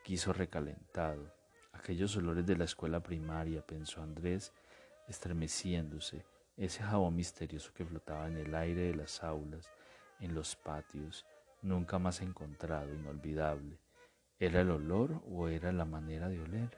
quiso 0.04 0.34
recalentado. 0.34 1.34
Aquellos 1.74 2.16
olores 2.16 2.46
de 2.46 2.58
la 2.58 2.66
escuela 2.66 3.02
primaria, 3.02 3.66
pensó 3.66 4.04
Andrés, 4.04 4.54
estremeciéndose, 5.08 6.28
ese 6.58 6.84
jabón 6.84 7.16
misterioso 7.16 7.74
que 7.74 7.86
flotaba 7.86 8.28
en 8.28 8.38
el 8.38 8.54
aire 8.54 8.82
de 8.82 8.94
las 8.94 9.24
aulas, 9.24 9.68
en 10.20 10.34
los 10.34 10.56
patios, 10.56 11.26
nunca 11.62 12.00
más 12.00 12.22
encontrado, 12.22 12.94
inolvidable. 12.94 13.80
¿Era 14.40 14.62
el 14.62 14.72
olor 14.72 15.22
o 15.30 15.48
era 15.48 15.72
la 15.72 15.86
manera 15.86 16.30
de 16.30 16.42
oler? 16.42 16.78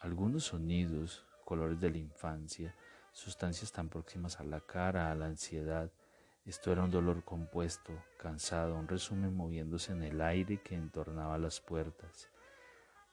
Algunos 0.00 0.44
sonidos, 0.44 1.24
colores 1.44 1.80
de 1.80 1.90
la 1.90 1.98
infancia, 1.98 2.74
sustancias 3.12 3.72
tan 3.72 3.88
próximas 3.88 4.40
a 4.40 4.44
la 4.44 4.60
cara, 4.60 5.10
a 5.10 5.14
la 5.14 5.26
ansiedad. 5.26 5.90
Esto 6.44 6.72
era 6.72 6.84
un 6.84 6.90
dolor 6.90 7.24
compuesto, 7.24 7.92
cansado, 8.18 8.76
un 8.76 8.88
resumen 8.88 9.34
moviéndose 9.34 9.92
en 9.92 10.02
el 10.02 10.20
aire 10.20 10.60
que 10.62 10.74
entornaba 10.74 11.38
las 11.38 11.60
puertas 11.60 12.30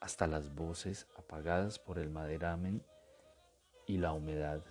hasta 0.03 0.27
las 0.27 0.53
voces 0.53 1.07
apagadas 1.17 1.79
por 1.79 1.97
el 1.97 2.09
maderamen 2.09 2.83
y 3.87 3.99
la 3.99 4.11
humedad. 4.11 4.61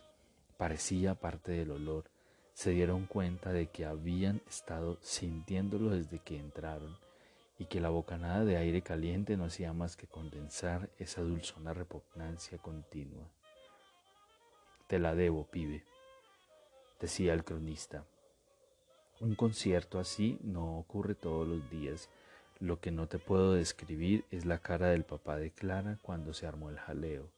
Parecía 0.58 1.14
parte 1.14 1.52
del 1.52 1.70
olor. 1.70 2.11
Se 2.52 2.70
dieron 2.70 3.06
cuenta 3.06 3.52
de 3.52 3.68
que 3.68 3.84
habían 3.84 4.40
estado 4.48 4.98
sintiéndolo 5.00 5.90
desde 5.90 6.18
que 6.18 6.38
entraron 6.38 6.96
y 7.58 7.66
que 7.66 7.80
la 7.80 7.88
bocanada 7.88 8.44
de 8.44 8.56
aire 8.56 8.82
caliente 8.82 9.36
no 9.36 9.44
hacía 9.44 9.72
más 9.72 9.96
que 9.96 10.06
condensar 10.06 10.90
esa 10.98 11.22
dulzona 11.22 11.72
repugnancia 11.72 12.58
continua. 12.58 13.28
Te 14.86 14.98
la 14.98 15.14
debo, 15.14 15.46
pibe, 15.46 15.84
decía 17.00 17.32
el 17.32 17.44
cronista. 17.44 18.04
Un 19.20 19.34
concierto 19.34 19.98
así 19.98 20.38
no 20.42 20.78
ocurre 20.78 21.14
todos 21.14 21.46
los 21.46 21.70
días 21.70 22.08
lo 22.62 22.78
que 22.78 22.92
no 22.92 23.08
te 23.08 23.18
puedo 23.18 23.54
describir 23.54 24.24
es 24.30 24.46
la 24.46 24.58
cara 24.58 24.90
del 24.90 25.02
papá 25.02 25.36
de 25.36 25.50
Clara 25.50 25.98
cuando 26.00 26.32
se 26.32 26.46
armó 26.46 26.70
el 26.70 26.78
jaleo. 26.78 27.28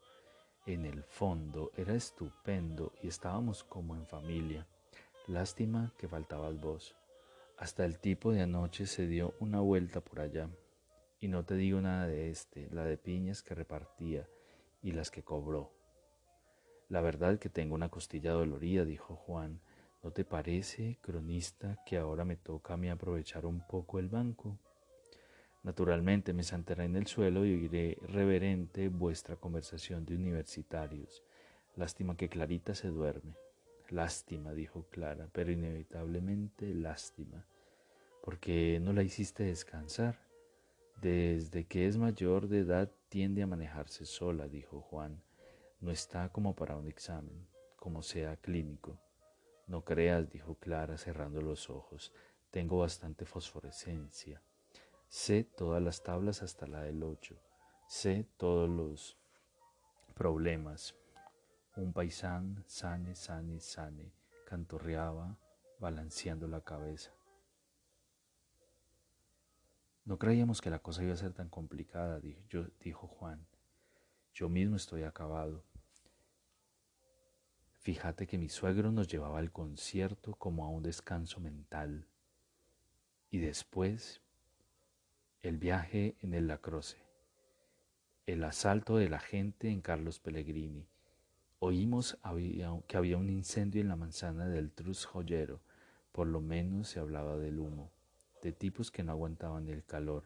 En 0.67 0.85
el 0.85 1.03
fondo 1.03 1.73
era 1.79 1.95
estupendo 1.95 2.93
y 3.03 3.09
estábamos 3.09 3.65
como 3.65 3.95
en 3.95 4.07
familia. 4.07 4.67
Lástima 5.27 5.95
que 5.97 6.07
faltabas 6.07 6.61
vos. 6.61 6.95
Hasta 7.57 7.87
el 7.87 7.99
tipo 7.99 8.31
de 8.33 8.43
anoche 8.43 8.85
se 8.85 9.07
dio 9.07 9.35
una 9.41 9.61
vuelta 9.61 10.03
por 10.03 10.21
allá. 10.21 10.51
Y 11.19 11.29
no 11.29 11.47
te 11.47 11.55
digo 11.55 11.81
nada 11.81 12.07
de 12.07 12.31
este, 12.31 12.69
la 12.71 12.85
de 12.85 12.99
piñas 12.99 13.43
que 13.43 13.55
repartía 13.55 14.29
y 14.83 14.93
las 14.93 15.11
que 15.11 15.23
cobró. 15.23 15.73
La 16.91 17.01
verdad 17.01 17.39
que 17.39 17.49
tengo 17.49 17.75
una 17.75 17.89
costilla 17.89 18.33
dolorida, 18.33 18.85
dijo 18.85 19.17
Juan. 19.17 19.63
¿No 20.03 20.11
te 20.11 20.27
parece, 20.27 20.99
cronista, 21.01 21.83
que 21.87 21.97
ahora 21.97 22.27
me 22.27 22.37
toca 22.37 22.75
a 22.75 22.77
mí 22.77 22.91
aprovechar 22.91 23.47
un 23.47 23.67
poco 23.67 23.99
el 23.99 24.11
banco? 24.11 24.59
Naturalmente 25.63 26.35
me 26.35 26.43
sentaré 26.43 26.85
en 26.85 26.97
el 26.97 27.07
suelo 27.07 27.47
y 27.47 27.55
oiré 27.55 27.97
reverente 28.03 28.91
vuestra 28.91 29.37
conversación 29.37 30.05
de 30.05 30.17
universitarios. 30.17 31.23
Lástima 31.77 32.15
que 32.15 32.29
Clarita 32.29 32.75
se 32.75 32.89
duerme. 32.89 33.44
Lástima, 33.91 34.53
dijo 34.55 34.87
Clara, 34.91 35.29
pero 35.33 35.53
inevitablemente 35.53 36.75
lástima. 36.75 37.45
porque 38.23 38.81
no 38.81 38.95
la 38.95 39.03
hiciste 39.03 39.45
descansar? 39.45 40.19
Desde 41.03 41.67
que 41.67 41.87
es 41.87 41.99
mayor 41.99 42.49
de 42.49 42.61
edad 42.61 42.91
tiende 43.11 43.43
a 43.43 43.47
manejarse 43.47 44.07
sola, 44.07 44.49
dijo 44.49 44.81
Juan. 44.81 45.23
No 45.81 45.91
está 45.91 46.31
como 46.31 46.57
para 46.57 46.77
un 46.77 46.89
examen, 46.89 47.47
como 47.77 48.03
sea 48.03 48.39
clínico. 48.39 48.99
No 49.67 49.85
creas, 49.85 50.31
dijo 50.31 50.55
Clara 50.55 50.97
cerrando 50.97 51.43
los 51.43 51.69
ojos. 51.69 52.13
Tengo 52.51 52.79
bastante 52.79 53.27
fosforescencia. 53.27 54.41
Sé 55.09 55.45
todas 55.45 55.83
las 55.83 56.03
tablas 56.03 56.43
hasta 56.43 56.67
la 56.67 56.81
del 56.81 57.03
8. 57.03 57.37
Sé 57.87 58.27
todos 58.39 58.71
los 58.71 59.19
problemas. 60.15 60.95
Un 61.77 61.93
paisán, 61.93 62.63
sane, 62.67 63.17
sane, 63.17 63.59
sane, 63.59 64.13
cantorreaba, 64.47 65.37
balanceando 65.81 66.47
la 66.47 66.61
cabeza. 66.61 67.11
No 70.05 70.19
creíamos 70.19 70.61
que 70.61 70.71
la 70.71 70.79
cosa 70.79 71.03
iba 71.03 71.15
a 71.15 71.17
ser 71.17 71.33
tan 71.33 71.49
complicada, 71.49 72.21
dijo, 72.21 73.09
Juan. 73.09 73.45
Yo 74.33 74.49
mismo 74.49 74.77
estoy 74.77 75.03
acabado. 75.03 75.65
Fíjate 77.81 78.29
que 78.29 78.39
mi 78.39 78.49
suegro 78.49 78.93
nos 78.93 79.09
llevaba 79.09 79.41
al 79.41 79.51
concierto 79.51 80.35
como 80.37 80.65
a 80.65 80.69
un 80.69 80.85
descanso 80.85 81.41
mental. 81.41 82.07
Y 83.31 83.39
después 83.39 84.23
el 85.43 85.59
viaje 85.59 86.17
en 86.21 86.35
el 86.35 86.47
Lacroce. 86.47 86.99
El 88.27 88.45
asalto 88.45 88.97
de 88.97 89.09
la 89.09 89.19
gente 89.19 89.71
en 89.71 89.81
Carlos 89.81 90.21
Pellegrini. 90.21 90.87
Oímos 91.67 92.19
que 92.87 92.97
había 92.99 93.17
un 93.17 93.31
incendio 93.31 93.81
en 93.81 93.89
la 93.89 93.97
manzana 93.97 94.47
del 94.47 94.71
Trus 94.71 95.07
Joyero. 95.07 95.63
Por 96.13 96.27
lo 96.27 96.43
menos 96.43 96.91
se 96.91 97.01
hablaba 97.01 97.39
del 97.39 97.59
humo, 97.59 97.91
de 98.43 98.53
tipos 98.53 98.91
que 98.91 99.03
no 99.03 99.13
aguantaban 99.13 99.71
el 99.71 99.83
calor. 99.83 100.25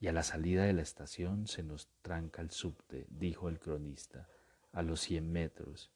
Y 0.00 0.06
a 0.06 0.12
la 0.12 0.22
salida 0.22 0.64
de 0.64 0.72
la 0.72 0.80
estación 0.80 1.46
se 1.46 1.62
nos 1.62 1.90
tranca 2.00 2.40
el 2.40 2.50
subte, 2.50 3.06
dijo 3.10 3.50
el 3.50 3.58
cronista, 3.58 4.26
a 4.72 4.82
los 4.82 5.00
cien 5.00 5.30
metros. 5.30 5.90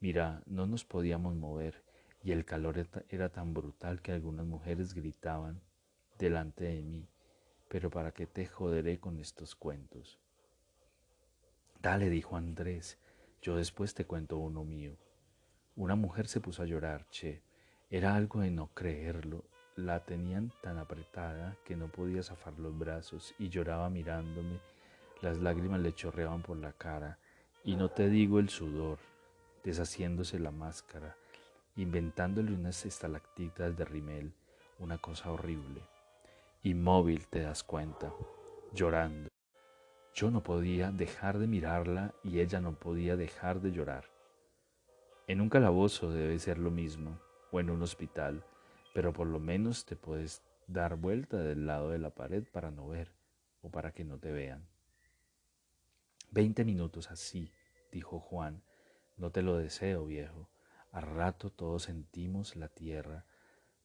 Mira, 0.00 0.42
no 0.46 0.66
nos 0.66 0.84
podíamos 0.84 1.36
mover 1.36 1.84
y 2.24 2.32
el 2.32 2.44
calor 2.44 2.88
era 3.08 3.28
tan 3.28 3.54
brutal 3.54 4.02
que 4.02 4.10
algunas 4.10 4.46
mujeres 4.46 4.94
gritaban 4.94 5.60
delante 6.18 6.64
de 6.64 6.82
mí 6.82 7.08
pero 7.68 7.88
¿para 7.88 8.10
qué 8.10 8.26
te 8.26 8.46
joderé 8.46 8.98
con 8.98 9.20
estos 9.20 9.54
cuentos? 9.54 10.18
Dale, 11.80 12.10
dijo 12.10 12.36
Andrés, 12.36 12.98
yo 13.42 13.56
después 13.56 13.94
te 13.94 14.04
cuento 14.04 14.36
uno 14.36 14.64
mío. 14.64 14.96
Una 15.76 15.94
mujer 15.94 16.28
se 16.28 16.40
puso 16.40 16.62
a 16.62 16.66
llorar, 16.66 17.08
che. 17.10 17.42
Era 17.88 18.14
algo 18.14 18.40
de 18.40 18.50
no 18.50 18.68
creerlo. 18.74 19.44
La 19.76 20.04
tenían 20.04 20.52
tan 20.62 20.78
apretada 20.78 21.56
que 21.64 21.74
no 21.74 21.88
podía 21.88 22.22
zafar 22.22 22.58
los 22.58 22.76
brazos 22.78 23.34
y 23.38 23.48
lloraba 23.48 23.88
mirándome. 23.88 24.60
Las 25.22 25.38
lágrimas 25.38 25.80
le 25.80 25.94
chorreaban 25.94 26.42
por 26.42 26.58
la 26.58 26.72
cara 26.72 27.18
y 27.64 27.76
no 27.76 27.88
te 27.88 28.08
digo 28.08 28.38
el 28.38 28.48
sudor, 28.48 28.98
deshaciéndose 29.64 30.38
la 30.38 30.50
máscara, 30.50 31.16
inventándole 31.76 32.52
unas 32.52 32.84
estalactitas 32.84 33.76
de 33.76 33.84
rimel, 33.84 34.32
una 34.78 34.98
cosa 34.98 35.30
horrible. 35.32 35.82
Inmóvil 36.62 37.26
te 37.28 37.40
das 37.40 37.62
cuenta, 37.62 38.12
llorando. 38.72 39.30
Yo 40.14 40.30
no 40.30 40.42
podía 40.42 40.90
dejar 40.90 41.38
de 41.38 41.46
mirarla 41.46 42.14
y 42.24 42.40
ella 42.40 42.60
no 42.60 42.78
podía 42.78 43.16
dejar 43.16 43.60
de 43.60 43.72
llorar. 43.72 44.04
En 45.26 45.40
un 45.40 45.48
calabozo 45.48 46.10
debe 46.10 46.38
ser 46.38 46.58
lo 46.58 46.70
mismo, 46.70 47.20
o 47.52 47.60
en 47.60 47.70
un 47.70 47.82
hospital, 47.82 48.44
pero 48.94 49.12
por 49.12 49.26
lo 49.26 49.38
menos 49.38 49.84
te 49.84 49.96
puedes 49.96 50.42
dar 50.66 50.96
vuelta 50.96 51.38
del 51.38 51.66
lado 51.66 51.90
de 51.90 51.98
la 51.98 52.10
pared 52.10 52.44
para 52.50 52.70
no 52.70 52.88
ver, 52.88 53.12
o 53.62 53.70
para 53.70 53.92
que 53.92 54.04
no 54.04 54.18
te 54.18 54.32
vean. 54.32 54.66
Veinte 56.32 56.64
minutos 56.64 57.10
así, 57.10 57.52
dijo 57.92 58.20
Juan, 58.20 58.62
no 59.16 59.30
te 59.30 59.42
lo 59.42 59.56
deseo, 59.56 60.06
viejo. 60.06 60.48
A 60.92 61.00
rato 61.00 61.50
todos 61.50 61.84
sentimos 61.84 62.56
la 62.56 62.68
tierra. 62.68 63.26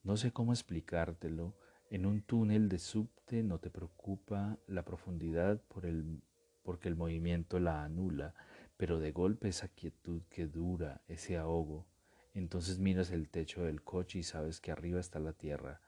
No 0.04 0.18
sé 0.18 0.32
cómo 0.32 0.54
explicártelo, 0.54 1.56
en 1.96 2.06
un 2.06 2.22
túnel 2.22 2.68
de 2.68 2.78
subte 2.78 3.42
no 3.42 3.60
te 3.60 3.70
preocupa 3.70 4.60
la 4.68 4.84
profundidad 4.84 5.62
porque 5.70 6.90
el 6.90 6.96
movimiento 6.98 7.58
la 7.58 7.86
anula, 7.86 8.36
pero 8.76 9.00
de 9.00 9.14
golpe 9.14 9.48
esa 9.48 9.70
quietud 9.70 10.22
que 10.30 10.46
dura, 10.46 11.02
ese 11.08 11.38
ahogo, 11.38 11.88
entonces 12.34 12.80
miras 12.80 13.12
el 13.12 13.30
techo 13.30 13.64
del 13.64 13.82
coche 13.82 14.20
y 14.20 14.24
sabes 14.24 14.60
que 14.60 14.74
arriba 14.74 15.00
está 15.00 15.20
la 15.20 15.32
tierra, 15.32 15.80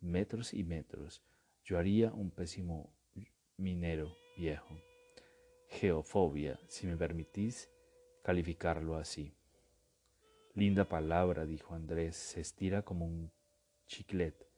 metros 0.00 0.52
y 0.54 0.64
metros. 0.64 1.22
Yo 1.62 1.78
haría 1.78 2.12
un 2.12 2.32
pésimo 2.32 2.92
minero 3.56 4.16
viejo. 4.36 4.76
Geofobia, 5.68 6.58
si 6.66 6.88
me 6.88 6.96
permitís 6.96 7.70
calificarlo 8.24 8.96
así. 8.96 9.32
Linda 10.54 10.84
palabra, 10.88 11.46
dijo 11.46 11.76
Andrés, 11.76 12.16
se 12.16 12.40
estira 12.40 12.82
como 12.82 13.06
un 13.06 13.30
chiclet 13.86 14.53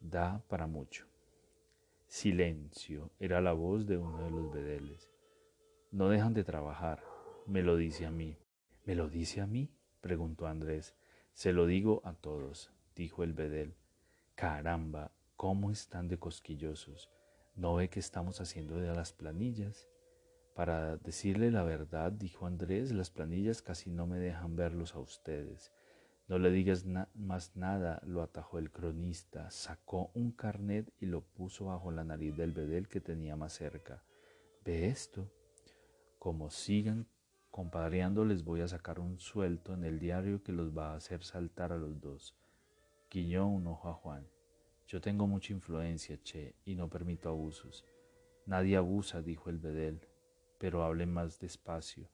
da 0.00 0.42
para 0.48 0.66
mucho. 0.66 1.06
Silencio, 2.06 3.10
era 3.20 3.40
la 3.40 3.52
voz 3.52 3.86
de 3.86 3.98
uno 3.98 4.24
de 4.24 4.30
los 4.30 4.52
bedeles. 4.52 5.10
No 5.92 6.08
dejan 6.08 6.34
de 6.34 6.42
trabajar, 6.42 7.04
me 7.46 7.62
lo 7.62 7.76
dice 7.76 8.06
a 8.06 8.10
mí. 8.10 8.36
¿Me 8.84 8.94
lo 8.94 9.08
dice 9.08 9.40
a 9.40 9.46
mí? 9.46 9.70
preguntó 10.00 10.46
Andrés. 10.46 10.94
Se 11.34 11.52
lo 11.52 11.66
digo 11.66 12.00
a 12.04 12.14
todos, 12.14 12.72
dijo 12.96 13.22
el 13.22 13.34
bedel. 13.34 13.74
Caramba, 14.34 15.12
¿cómo 15.36 15.70
están 15.70 16.08
de 16.08 16.18
cosquillosos? 16.18 17.10
¿No 17.54 17.74
ve 17.74 17.88
que 17.88 18.00
estamos 18.00 18.40
haciendo 18.40 18.76
de 18.76 18.94
las 18.94 19.12
planillas? 19.12 19.88
Para 20.54 20.96
decirle 20.96 21.50
la 21.50 21.62
verdad, 21.62 22.10
dijo 22.10 22.46
Andrés, 22.46 22.92
las 22.92 23.10
planillas 23.10 23.62
casi 23.62 23.90
no 23.90 24.06
me 24.06 24.18
dejan 24.18 24.56
verlos 24.56 24.94
a 24.94 25.00
ustedes. 25.00 25.72
No 26.30 26.38
le 26.38 26.52
digas 26.52 26.86
más 26.86 27.56
nada, 27.56 28.00
lo 28.06 28.22
atajó 28.22 28.60
el 28.60 28.70
cronista. 28.70 29.50
Sacó 29.50 30.12
un 30.14 30.30
carnet 30.30 30.88
y 31.00 31.06
lo 31.06 31.22
puso 31.22 31.64
bajo 31.64 31.90
la 31.90 32.04
nariz 32.04 32.36
del 32.36 32.52
bedel 32.52 32.86
que 32.86 33.00
tenía 33.00 33.34
más 33.34 33.54
cerca. 33.54 34.04
¿Ve 34.64 34.86
esto? 34.86 35.28
Como 36.20 36.48
sigan 36.50 37.08
compadreando, 37.50 38.24
les 38.24 38.44
voy 38.44 38.60
a 38.60 38.68
sacar 38.68 39.00
un 39.00 39.18
suelto 39.18 39.74
en 39.74 39.82
el 39.82 39.98
diario 39.98 40.44
que 40.44 40.52
los 40.52 40.70
va 40.70 40.92
a 40.92 40.94
hacer 40.94 41.24
saltar 41.24 41.72
a 41.72 41.78
los 41.78 42.00
dos. 42.00 42.36
Guiñó 43.10 43.48
un 43.48 43.66
ojo 43.66 43.88
a 43.88 43.94
Juan. 43.94 44.24
Yo 44.86 45.00
tengo 45.00 45.26
mucha 45.26 45.52
influencia, 45.52 46.22
che, 46.22 46.54
y 46.64 46.76
no 46.76 46.88
permito 46.88 47.28
abusos. 47.28 47.84
Nadie 48.46 48.76
abusa, 48.76 49.20
dijo 49.20 49.50
el 49.50 49.58
bedel, 49.58 50.06
pero 50.60 50.84
hable 50.84 51.06
más 51.06 51.40
despacio. 51.40 52.08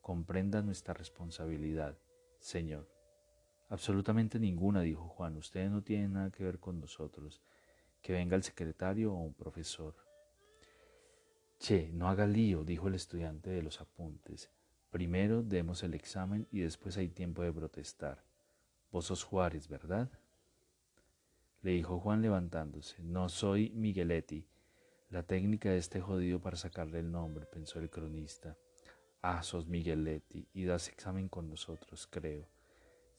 Comprenda 0.00 0.60
nuestra 0.60 0.92
responsabilidad, 0.92 1.96
señor. 2.40 2.99
Absolutamente 3.70 4.40
ninguna, 4.40 4.82
dijo 4.82 5.08
Juan. 5.08 5.36
Ustedes 5.36 5.70
no 5.70 5.82
tienen 5.82 6.12
nada 6.14 6.30
que 6.30 6.44
ver 6.44 6.58
con 6.58 6.80
nosotros. 6.80 7.40
Que 8.02 8.12
venga 8.12 8.34
el 8.36 8.42
secretario 8.42 9.12
o 9.12 9.18
un 9.18 9.32
profesor. 9.32 9.94
Che, 11.60 11.90
no 11.92 12.08
haga 12.08 12.26
lío, 12.26 12.64
dijo 12.64 12.88
el 12.88 12.96
estudiante 12.96 13.50
de 13.50 13.62
los 13.62 13.80
apuntes. 13.80 14.50
Primero 14.90 15.42
demos 15.42 15.84
el 15.84 15.94
examen 15.94 16.48
y 16.50 16.60
después 16.60 16.96
hay 16.96 17.08
tiempo 17.08 17.42
de 17.42 17.52
protestar. 17.52 18.24
Vos 18.90 19.06
sos 19.06 19.22
Juárez, 19.22 19.68
¿verdad? 19.68 20.10
Le 21.62 21.70
dijo 21.70 22.00
Juan 22.00 22.22
levantándose. 22.22 23.00
No 23.04 23.28
soy 23.28 23.70
Migueletti. 23.70 24.48
La 25.10 25.22
técnica 25.22 25.70
de 25.70 25.78
este 25.78 26.00
jodido 26.00 26.40
para 26.40 26.56
sacarle 26.56 26.98
el 26.98 27.12
nombre, 27.12 27.46
pensó 27.46 27.78
el 27.78 27.88
cronista. 27.88 28.56
Ah, 29.22 29.44
sos 29.44 29.68
Migueletti 29.68 30.48
y 30.54 30.64
das 30.64 30.88
examen 30.88 31.28
con 31.28 31.48
nosotros, 31.48 32.08
creo. 32.08 32.48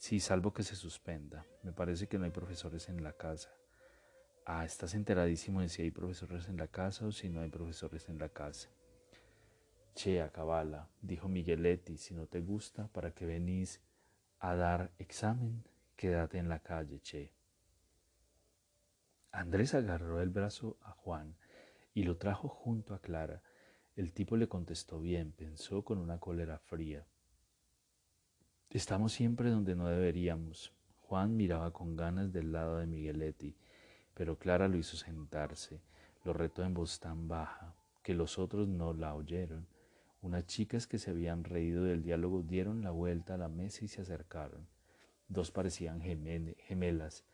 Sí, 0.01 0.19
salvo 0.19 0.51
que 0.51 0.63
se 0.63 0.75
suspenda. 0.75 1.45
Me 1.61 1.73
parece 1.73 2.07
que 2.07 2.17
no 2.17 2.25
hay 2.25 2.31
profesores 2.31 2.89
en 2.89 3.03
la 3.03 3.13
casa. 3.13 3.51
Ah, 4.47 4.65
¿estás 4.65 4.95
enteradísimo 4.95 5.61
de 5.61 5.69
si 5.69 5.83
hay 5.83 5.91
profesores 5.91 6.49
en 6.49 6.57
la 6.57 6.65
casa 6.65 7.05
o 7.05 7.11
si 7.11 7.29
no 7.29 7.41
hay 7.41 7.51
profesores 7.51 8.09
en 8.09 8.17
la 8.17 8.29
casa? 8.29 8.69
Che, 9.93 10.19
acabala, 10.23 10.89
dijo 11.03 11.29
Migueletti, 11.29 11.97
si 11.97 12.15
no 12.15 12.25
te 12.25 12.39
gusta, 12.39 12.87
¿para 12.87 13.11
qué 13.11 13.27
venís 13.27 13.79
a 14.39 14.55
dar 14.55 14.91
examen? 14.97 15.63
Quédate 15.95 16.39
en 16.39 16.49
la 16.49 16.61
calle, 16.61 16.99
che. 17.01 17.31
Andrés 19.31 19.75
agarró 19.75 20.19
el 20.19 20.31
brazo 20.31 20.79
a 20.81 20.93
Juan 20.93 21.35
y 21.93 22.05
lo 22.05 22.17
trajo 22.17 22.49
junto 22.49 22.95
a 22.95 23.01
Clara. 23.01 23.43
El 23.95 24.13
tipo 24.13 24.35
le 24.35 24.47
contestó 24.47 24.99
bien, 24.99 25.31
pensó 25.31 25.83
con 25.83 25.99
una 25.99 26.17
cólera 26.17 26.57
fría. 26.57 27.05
Estamos 28.73 29.11
siempre 29.11 29.49
donde 29.49 29.75
no 29.75 29.89
deberíamos. 29.89 30.71
Juan 31.01 31.35
miraba 31.35 31.71
con 31.73 31.97
ganas 31.97 32.31
del 32.31 32.53
lado 32.53 32.77
de 32.77 32.87
Migueletti, 32.87 33.53
pero 34.13 34.39
Clara 34.39 34.69
lo 34.69 34.77
hizo 34.77 34.95
sentarse, 34.95 35.81
lo 36.23 36.31
retó 36.31 36.63
en 36.63 36.73
voz 36.73 37.01
tan 37.01 37.27
baja 37.27 37.75
que 38.01 38.13
los 38.13 38.39
otros 38.39 38.69
no 38.69 38.93
la 38.93 39.13
oyeron. 39.13 39.67
Unas 40.21 40.45
chicas 40.45 40.87
que 40.87 40.99
se 40.99 41.11
habían 41.11 41.43
reído 41.43 41.83
del 41.83 42.01
diálogo 42.01 42.43
dieron 42.43 42.81
la 42.81 42.91
vuelta 42.91 43.33
a 43.33 43.37
la 43.37 43.49
mesa 43.49 43.83
y 43.83 43.89
se 43.89 44.03
acercaron. 44.03 44.65
Dos 45.27 45.51
parecían 45.51 45.99
gemelas, 45.99 47.25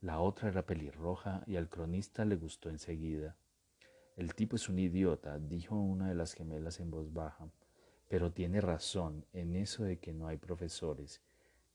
la 0.00 0.20
otra 0.20 0.48
era 0.48 0.64
pelirroja 0.64 1.42
y 1.46 1.56
al 1.56 1.68
cronista 1.68 2.24
le 2.24 2.36
gustó 2.36 2.70
enseguida. 2.70 3.36
El 4.16 4.34
tipo 4.34 4.56
es 4.56 4.66
un 4.70 4.78
idiota, 4.78 5.38
dijo 5.38 5.76
una 5.76 6.08
de 6.08 6.14
las 6.14 6.32
gemelas 6.32 6.80
en 6.80 6.90
voz 6.90 7.12
baja. 7.12 7.50
Pero 8.08 8.32
tiene 8.32 8.60
razón 8.60 9.26
en 9.32 9.56
eso 9.56 9.84
de 9.84 9.98
que 9.98 10.12
no 10.12 10.28
hay 10.28 10.36
profesores. 10.36 11.22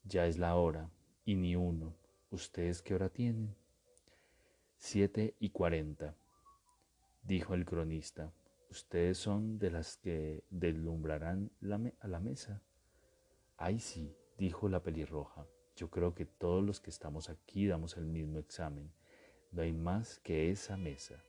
Ya 0.03 0.25
es 0.25 0.37
la 0.37 0.55
hora, 0.55 0.89
y 1.25 1.35
ni 1.35 1.55
uno. 1.55 1.95
¿Ustedes 2.29 2.81
qué 2.81 2.95
hora 2.95 3.09
tienen? 3.09 3.55
Siete 4.77 5.35
y 5.39 5.49
cuarenta, 5.49 6.15
dijo 7.23 7.53
el 7.53 7.65
cronista. 7.65 8.31
¿Ustedes 8.69 9.17
son 9.17 9.59
de 9.59 9.69
las 9.69 9.97
que 9.97 10.45
deslumbrarán 10.49 11.51
a 11.99 12.07
la 12.07 12.19
mesa? 12.19 12.61
Ay, 13.57 13.79
sí, 13.79 14.15
dijo 14.37 14.69
la 14.69 14.81
pelirroja. 14.81 15.45
Yo 15.75 15.89
creo 15.89 16.15
que 16.15 16.25
todos 16.25 16.63
los 16.63 16.79
que 16.79 16.89
estamos 16.89 17.29
aquí 17.29 17.67
damos 17.67 17.97
el 17.97 18.05
mismo 18.05 18.39
examen. 18.39 18.91
No 19.51 19.61
hay 19.61 19.73
más 19.73 20.19
que 20.19 20.49
esa 20.51 20.77
mesa. 20.77 21.23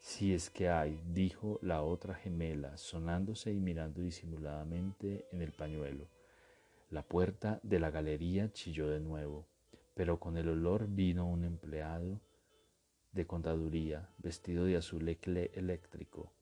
Si 0.00 0.32
es 0.32 0.48
que 0.48 0.70
hay, 0.70 0.98
dijo 1.12 1.58
la 1.60 1.82
otra 1.82 2.14
gemela, 2.14 2.78
sonándose 2.78 3.52
y 3.52 3.60
mirando 3.60 4.00
disimuladamente 4.00 5.26
en 5.30 5.42
el 5.42 5.52
pañuelo. 5.52 6.08
La 6.88 7.02
puerta 7.02 7.60
de 7.62 7.78
la 7.78 7.90
galería 7.90 8.50
chilló 8.50 8.88
de 8.88 8.98
nuevo, 8.98 9.46
pero 9.94 10.18
con 10.18 10.38
el 10.38 10.48
olor 10.48 10.88
vino 10.88 11.28
un 11.28 11.44
empleado 11.44 12.18
de 13.12 13.26
contaduría, 13.26 14.08
vestido 14.16 14.64
de 14.64 14.76
azul 14.76 15.06
eléctrico. 15.06 16.32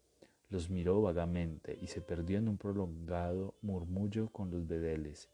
Los 0.51 0.71
miró 0.71 1.03
vagamente 1.03 1.77
y 1.81 1.89
se 1.89 2.01
perdió 2.01 2.39
en 2.39 2.49
un 2.49 2.59
prolongado 2.59 3.57
murmullo 3.61 4.29
con 4.29 4.53
los 4.53 4.69
bedeles. 4.69 5.29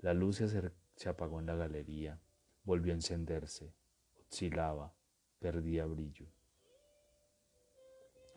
La 0.00 0.14
luz 0.14 0.36
se, 0.36 0.72
se 0.96 1.08
apagó 1.10 1.40
en 1.40 1.46
la 1.46 1.56
galería, 1.56 2.18
volvió 2.64 2.94
a 2.94 2.96
encenderse, 2.96 3.74
oscilaba, 4.30 4.94
perdía 5.40 5.84
brillo. 5.84 6.35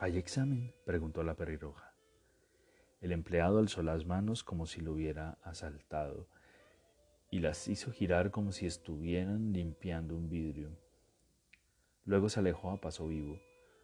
¿Hay 0.01 0.17
examen? 0.17 0.73
preguntó 0.85 1.23
la 1.23 1.35
perirroja. 1.35 1.93
El 3.01 3.11
empleado 3.11 3.59
alzó 3.59 3.83
las 3.83 4.05
manos 4.05 4.45
como 4.45 4.65
si 4.65 4.79
lo 4.79 4.93
hubiera 4.93 5.37
asaltado 5.43 6.29
y 7.29 7.39
las 7.39 7.67
hizo 7.67 7.91
girar 7.91 8.31
como 8.31 8.53
si 8.53 8.65
estuvieran 8.65 9.51
limpiando 9.51 10.15
un 10.15 10.29
vidrio. 10.29 10.69
Luego 12.05 12.29
se 12.29 12.39
alejó 12.39 12.71
a 12.71 12.79
paso 12.79 13.09
vivo. 13.09 13.41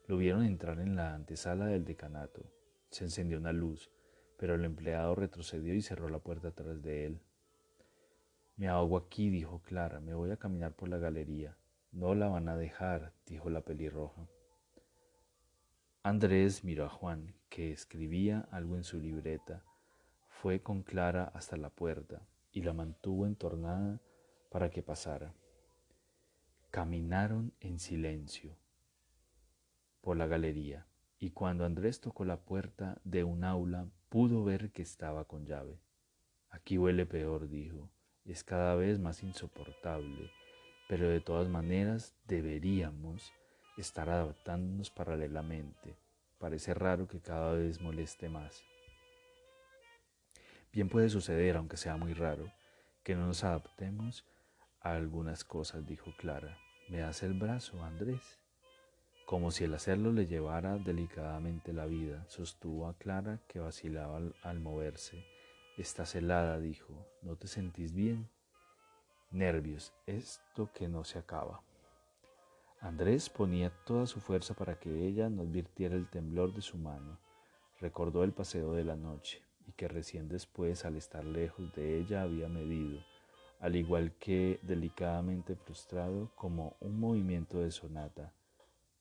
Lo 0.07 0.15
vieron 0.15 0.45
entrar 0.45 0.79
en 0.79 0.95
la 0.95 1.15
antesala 1.15 1.65
del 1.65 1.83
decanato. 1.83 2.49
Se 2.91 3.03
encendió 3.03 3.37
una 3.37 3.51
luz, 3.51 3.91
pero 4.37 4.55
el 4.55 4.63
empleado 4.63 5.15
retrocedió 5.15 5.73
y 5.73 5.81
cerró 5.81 6.07
la 6.07 6.19
puerta 6.19 6.47
atrás 6.47 6.81
de 6.81 7.07
él. 7.07 7.21
Me 8.55 8.69
ahogo 8.69 8.95
aquí, 8.95 9.29
dijo 9.29 9.61
Clara, 9.63 9.99
me 9.99 10.13
voy 10.13 10.31
a 10.31 10.37
caminar 10.37 10.77
por 10.77 10.87
la 10.87 10.97
galería. 10.97 11.57
No 11.91 12.15
la 12.15 12.29
van 12.29 12.47
a 12.47 12.55
dejar, 12.55 13.11
dijo 13.25 13.49
la 13.49 13.59
pelirroja. 13.59 14.29
Andrés 16.05 16.63
miró 16.63 16.85
a 16.85 16.89
Juan, 16.89 17.33
que 17.49 17.71
escribía 17.71 18.47
algo 18.51 18.75
en 18.75 18.83
su 18.83 18.99
libreta. 18.99 19.63
Fue 20.29 20.61
con 20.61 20.83
Clara 20.83 21.31
hasta 21.33 21.57
la 21.57 21.71
puerta 21.71 22.21
y 22.51 22.61
la 22.61 22.73
mantuvo 22.73 23.25
entornada 23.25 23.99
para 24.51 24.69
que 24.69 24.83
pasara. 24.83 25.33
Caminaron 26.69 27.53
en 27.59 27.79
silencio 27.79 28.55
por 30.01 30.15
la 30.15 30.27
galería. 30.27 30.85
y 31.17 31.31
cuando 31.31 31.65
Andrés 31.65 32.01
tocó 32.01 32.23
la 32.23 32.37
puerta 32.37 33.01
de 33.03 33.23
un 33.23 33.43
aula 33.43 33.89
pudo 34.09 34.43
ver 34.43 34.71
que 34.71 34.83
estaba 34.83 35.25
con 35.25 35.47
llave. 35.47 35.79
Aquí 36.51 36.77
huele 36.77 37.07
peor, 37.07 37.49
dijo, 37.49 37.89
es 38.25 38.43
cada 38.43 38.75
vez 38.75 38.99
más 38.99 39.23
insoportable, 39.23 40.29
pero 40.87 41.09
de 41.09 41.19
todas 41.19 41.49
maneras 41.49 42.15
deberíamos 42.27 43.33
estar 43.81 44.09
adaptándonos 44.09 44.89
paralelamente. 44.89 45.97
Parece 46.37 46.73
raro 46.73 47.07
que 47.07 47.21
cada 47.21 47.53
vez 47.53 47.81
moleste 47.81 48.29
más. 48.29 48.63
Bien 50.71 50.89
puede 50.89 51.09
suceder, 51.09 51.55
aunque 51.55 51.77
sea 51.77 51.95
muy 51.95 52.13
raro, 52.13 52.51
que 53.03 53.15
no 53.15 53.27
nos 53.27 53.43
adaptemos 53.43 54.25
a 54.81 54.93
algunas 54.93 55.43
cosas, 55.43 55.85
dijo 55.85 56.11
Clara. 56.17 56.57
¿Me 56.89 56.99
das 56.99 57.23
el 57.23 57.33
brazo, 57.33 57.83
Andrés? 57.83 58.39
Como 59.25 59.49
si 59.49 59.63
el 59.63 59.73
hacerlo 59.73 60.11
le 60.11 60.27
llevara 60.27 60.77
delicadamente 60.77 61.73
la 61.73 61.87
vida, 61.87 62.25
sostuvo 62.27 62.87
a 62.87 62.95
Clara 62.95 63.39
que 63.47 63.59
vacilaba 63.59 64.21
al, 64.43 64.59
moverse. 64.59 65.25
Estás 65.77 66.13
helada, 66.13 66.59
dijo. 66.59 67.07
¿No 67.23 67.35
te 67.35 67.47
sentís 67.47 67.93
bien? 67.93 68.29
Nervios, 69.31 69.93
esto 70.05 70.69
que 70.73 70.87
no 70.87 71.03
se 71.03 71.17
acaba. 71.17 71.63
Andrés 72.81 73.29
ponía 73.29 73.71
toda 73.85 74.05
su 74.05 74.19
fuerza 74.19 74.53
para 74.53 74.79
que 74.79 75.07
ella 75.07 75.29
no 75.29 75.41
advirtiera 75.41 75.95
el 75.95 76.09
temblor 76.09 76.53
de 76.53 76.61
su 76.61 76.77
mano. 76.77 77.17
Recordó 77.79 78.23
el 78.23 78.31
paseo 78.31 78.73
de 78.73 78.83
la 78.83 78.95
noche 78.95 79.41
y 79.67 79.71
que 79.71 79.87
recién 79.87 80.27
después, 80.27 80.85
al 80.85 80.95
estar 80.95 81.25
lejos 81.25 81.73
de 81.73 81.97
ella, 81.99 82.21
había 82.21 82.47
medido, 82.47 82.99
al 83.59 83.75
igual 83.75 84.13
que 84.19 84.59
delicadamente 84.61 85.55
frustrado, 85.55 86.31
como 86.35 86.77
un 86.79 86.99
movimiento 86.99 87.59
de 87.59 87.71
sonata 87.71 88.33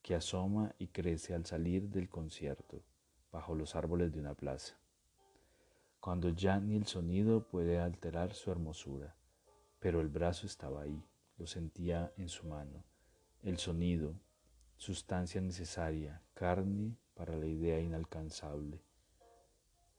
que 0.03 0.15
asoma 0.15 0.75
y 0.79 0.89
crece 0.89 1.35
al 1.35 1.47
salir 1.47 1.89
del 1.89 2.09
concierto, 2.09 2.83
bajo 3.33 3.55
los 3.55 3.75
árboles 3.75 4.13
de 4.13 4.21
una 4.21 4.35
plaza, 4.35 4.77
cuando 5.99 6.29
ya 6.29 6.61
ni 6.61 6.77
el 6.77 6.87
sonido 6.87 7.49
puede 7.49 7.79
alterar 7.79 8.35
su 8.35 8.51
hermosura, 8.51 9.17
pero 9.81 10.01
el 10.01 10.09
brazo 10.09 10.47
estaba 10.47 10.83
ahí, 10.83 11.03
lo 11.39 11.47
sentía 11.47 12.13
en 12.17 12.29
su 12.29 12.47
mano, 12.47 12.85
el 13.45 13.59
sonido, 13.59 14.15
sustancia 14.77 15.41
necesaria, 15.41 16.23
carne 16.35 16.97
para 17.15 17.37
la 17.37 17.47
idea 17.47 17.79
inalcanzable. 17.79 18.81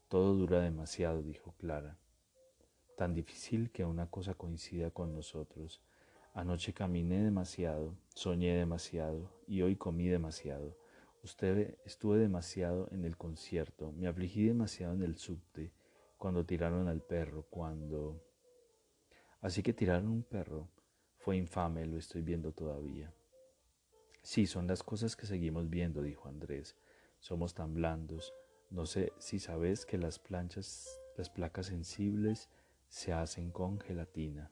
Todo 0.07 0.35
dura 0.35 0.61
demasiado, 0.61 1.21
dijo 1.21 1.53
Clara, 1.57 1.97
tan 2.97 3.13
difícil 3.13 3.71
que 3.71 3.85
una 3.85 4.09
cosa 4.09 4.33
coincida 4.33 4.91
con 4.91 5.13
nosotros, 5.13 5.81
Anoche 6.35 6.73
caminé 6.73 7.23
demasiado, 7.23 7.95
soñé 8.13 8.57
demasiado 8.57 9.31
y 9.47 9.61
hoy 9.61 9.77
comí 9.77 10.09
demasiado. 10.09 10.77
Usted 11.23 11.77
estuve 11.85 12.17
demasiado 12.17 12.89
en 12.91 13.05
el 13.05 13.15
concierto, 13.15 13.93
me 13.93 14.09
afligí 14.09 14.43
demasiado 14.43 14.95
en 14.95 15.03
el 15.03 15.15
subte, 15.15 15.71
cuando 16.17 16.45
tiraron 16.45 16.89
al 16.89 17.01
perro, 17.01 17.45
cuando... 17.49 18.21
Así 19.39 19.63
que 19.63 19.71
tiraron 19.71 20.09
un 20.09 20.23
perro. 20.23 20.67
Fue 21.19 21.37
infame, 21.37 21.85
lo 21.85 21.97
estoy 21.97 22.21
viendo 22.21 22.51
todavía. 22.51 23.13
Sí, 24.25 24.47
son 24.47 24.65
las 24.65 24.81
cosas 24.81 25.15
que 25.15 25.27
seguimos 25.27 25.69
viendo, 25.69 26.01
dijo 26.01 26.27
Andrés. 26.27 26.75
Somos 27.19 27.53
tan 27.53 27.75
blandos. 27.75 28.33
No 28.71 28.87
sé 28.87 29.13
si 29.19 29.37
sabes 29.37 29.85
que 29.85 29.99
las 29.99 30.17
planchas, 30.17 30.99
las 31.15 31.29
placas 31.29 31.67
sensibles 31.67 32.49
se 32.87 33.13
hacen 33.13 33.51
con 33.51 33.79
gelatina. 33.79 34.51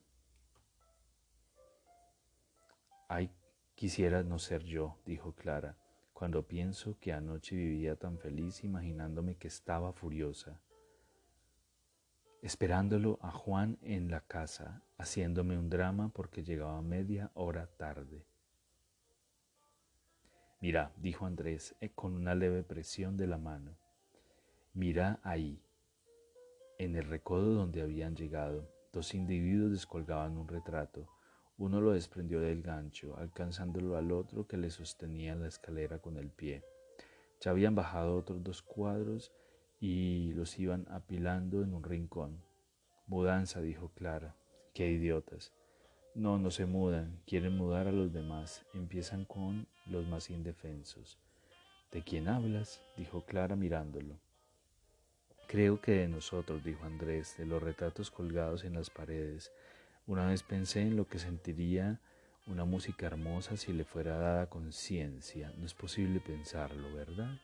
Ay, 3.08 3.32
quisiera 3.74 4.22
no 4.22 4.38
ser 4.38 4.64
yo, 4.64 5.00
dijo 5.08 5.34
Clara, 5.34 5.76
cuando 6.14 6.48
pienso 6.48 7.00
que 7.00 7.12
anoche 7.12 7.56
vivía 7.56 7.96
tan 7.96 8.20
feliz 8.20 8.64
imaginándome 8.64 9.38
que 9.38 9.48
estaba 9.48 9.92
furiosa, 9.92 10.62
esperándolo 12.44 13.18
a 13.24 13.32
Juan 13.32 13.80
en 13.82 14.12
la 14.12 14.22
casa, 14.22 14.84
haciéndome 15.00 15.58
un 15.58 15.72
drama 15.72 16.10
porque 16.14 16.44
llegaba 16.44 16.80
media 16.84 17.32
hora 17.34 17.66
tarde. 17.76 18.28
Mira, 20.64 20.94
dijo 20.96 21.26
Andrés 21.26 21.76
eh, 21.82 21.90
con 21.90 22.14
una 22.14 22.34
leve 22.36 22.64
presión 22.64 23.18
de 23.18 23.28
la 23.28 23.38
mano, 23.38 23.76
mira 24.74 25.20
ahí. 25.22 25.62
En 26.78 26.96
el 26.96 27.04
recodo 27.04 27.54
donde 27.54 27.82
habían 27.82 28.16
llegado, 28.16 28.68
dos 28.94 29.14
individuos 29.14 29.72
descolgaban 29.72 30.38
un 30.38 30.48
retrato 30.48 31.08
uno 31.58 31.82
lo 31.82 31.92
desprendió 31.92 32.42
del 32.42 32.64
gancho, 32.64 33.16
alcanzándolo 33.18 33.96
al 33.96 34.12
otro 34.12 34.48
que 34.48 34.58
le 34.58 34.72
sostenía 34.72 35.36
la 35.36 35.48
escalera 35.48 36.00
con 36.00 36.18
el 36.18 36.30
pie. 36.30 36.64
Ya 37.42 37.52
habían 37.52 37.76
bajado 37.76 38.18
otros 38.18 38.44
dos 38.44 38.62
cuadros 38.64 39.32
y 39.80 40.34
los 40.34 40.58
iban 40.58 40.88
apilando 40.90 41.62
en 41.62 41.74
un 41.74 41.84
rincón. 41.84 42.42
Mudanza, 43.06 43.62
dijo 43.62 43.92
Clara. 43.96 44.36
Qué 44.74 44.90
idiotas. 44.90 45.54
No, 46.16 46.38
no 46.38 46.52
se 46.52 46.68
mudan, 46.68 47.20
quieren 47.26 47.58
mudar 47.58 47.88
a 47.88 47.92
los 47.92 48.14
demás. 48.14 48.64
Empiezan 48.76 49.26
con 49.26 49.66
los 49.88 50.06
más 50.06 50.30
indefensos. 50.30 51.18
¿De 51.92 52.04
quién 52.04 52.28
hablas? 52.28 52.82
dijo 52.98 53.26
Clara 53.26 53.56
mirándolo. 53.56 54.20
Creo 55.48 55.82
que 55.82 55.94
de 55.94 56.08
nosotros, 56.08 56.64
dijo 56.64 56.86
Andrés, 56.86 57.36
de 57.38 57.48
los 57.48 57.64
retratos 57.64 58.12
colgados 58.12 58.64
en 58.64 58.74
las 58.74 58.92
paredes, 58.92 59.52
una 60.06 60.28
vez 60.28 60.44
pensé 60.44 60.82
en 60.82 60.96
lo 60.96 61.08
que 61.08 61.18
sentiría 61.18 62.00
una 62.46 62.64
música 62.64 63.08
hermosa 63.08 63.58
si 63.58 63.74
le 63.74 63.84
fuera 63.84 64.16
dada 64.18 64.50
conciencia. 64.52 65.52
No 65.58 65.66
es 65.66 65.74
posible 65.74 66.20
pensarlo, 66.20 66.94
¿verdad? 66.94 67.40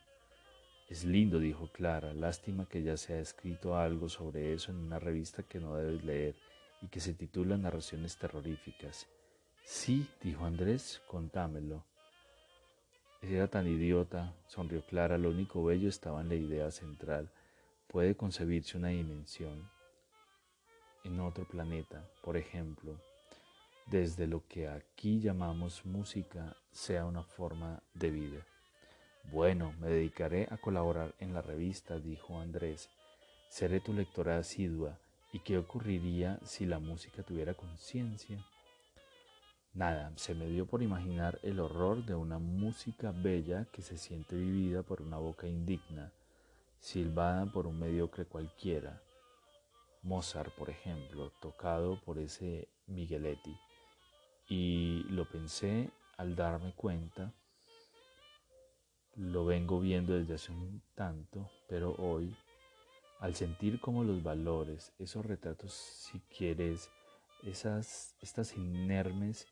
Es 0.88 1.04
lindo, 1.04 1.40
dijo 1.40 1.68
Clara. 1.72 2.14
Lástima 2.14 2.66
que 2.66 2.84
ya 2.84 2.96
se 2.96 3.14
ha 3.14 3.20
escrito 3.20 3.76
algo 3.76 4.08
sobre 4.08 4.52
eso 4.52 4.70
en 4.70 4.78
una 4.78 5.00
revista 5.00 5.42
que 5.42 5.58
no 5.58 5.74
debes 5.74 6.04
leer 6.04 6.36
y 6.82 6.88
que 6.88 7.00
se 7.00 7.14
titula 7.14 7.56
Narraciones 7.56 8.16
terroríficas. 8.16 9.06
Sí, 9.64 10.08
dijo 10.22 10.44
Andrés, 10.44 11.02
contámelo. 11.06 11.84
Era 13.22 13.48
tan 13.48 13.66
idiota, 13.66 14.34
sonrió 14.46 14.84
Clara, 14.86 15.18
lo 15.18 15.30
único 15.30 15.62
bello 15.62 15.88
estaba 15.88 16.22
en 16.22 16.28
la 16.28 16.36
idea 16.36 16.70
central. 16.70 17.30
Puede 17.86 18.16
concebirse 18.16 18.78
una 18.78 18.88
dimensión, 18.88 19.68
en 21.04 21.20
otro 21.20 21.44
planeta, 21.46 22.08
por 22.22 22.36
ejemplo, 22.36 22.98
desde 23.86 24.26
lo 24.26 24.46
que 24.46 24.68
aquí 24.68 25.20
llamamos 25.20 25.84
música 25.84 26.56
sea 26.70 27.04
una 27.04 27.22
forma 27.22 27.82
de 27.94 28.10
vida. 28.10 28.46
Bueno, 29.24 29.74
me 29.80 29.88
dedicaré 29.88 30.48
a 30.50 30.56
colaborar 30.56 31.14
en 31.18 31.34
la 31.34 31.42
revista, 31.42 31.98
dijo 31.98 32.40
Andrés. 32.40 32.88
Seré 33.48 33.80
tu 33.80 33.92
lectora 33.92 34.38
asidua. 34.38 34.98
¿Y 35.32 35.40
qué 35.40 35.58
ocurriría 35.58 36.38
si 36.44 36.66
la 36.66 36.78
música 36.78 37.22
tuviera 37.22 37.54
conciencia? 37.54 38.44
Nada, 39.72 40.12
se 40.16 40.34
me 40.34 40.46
dio 40.46 40.66
por 40.66 40.82
imaginar 40.82 41.38
el 41.42 41.60
horror 41.60 42.04
de 42.04 42.14
una 42.14 42.38
música 42.38 43.12
bella 43.12 43.66
que 43.72 43.82
se 43.82 43.96
siente 43.96 44.34
vivida 44.34 44.82
por 44.82 45.00
una 45.00 45.18
boca 45.18 45.46
indigna, 45.46 46.12
silbada 46.80 47.46
por 47.46 47.66
un 47.66 47.78
mediocre 47.78 48.24
cualquiera, 48.24 49.00
Mozart, 50.02 50.52
por 50.54 50.70
ejemplo, 50.70 51.30
tocado 51.40 52.00
por 52.00 52.18
ese 52.18 52.68
Migueletti. 52.86 53.54
Y 54.48 55.04
lo 55.10 55.28
pensé 55.28 55.90
al 56.16 56.34
darme 56.34 56.72
cuenta, 56.74 57.32
lo 59.14 59.44
vengo 59.44 59.78
viendo 59.78 60.14
desde 60.14 60.34
hace 60.34 60.52
un 60.52 60.82
tanto, 60.94 61.50
pero 61.68 61.94
hoy, 61.98 62.34
al 63.20 63.34
sentir 63.34 63.80
como 63.80 64.04
los 64.04 64.22
valores, 64.22 64.92
esos 64.98 65.24
retratos, 65.24 65.72
si 65.72 66.20
quieres, 66.36 66.90
esas, 67.44 68.16
estas 68.20 68.56
inermes, 68.56 69.46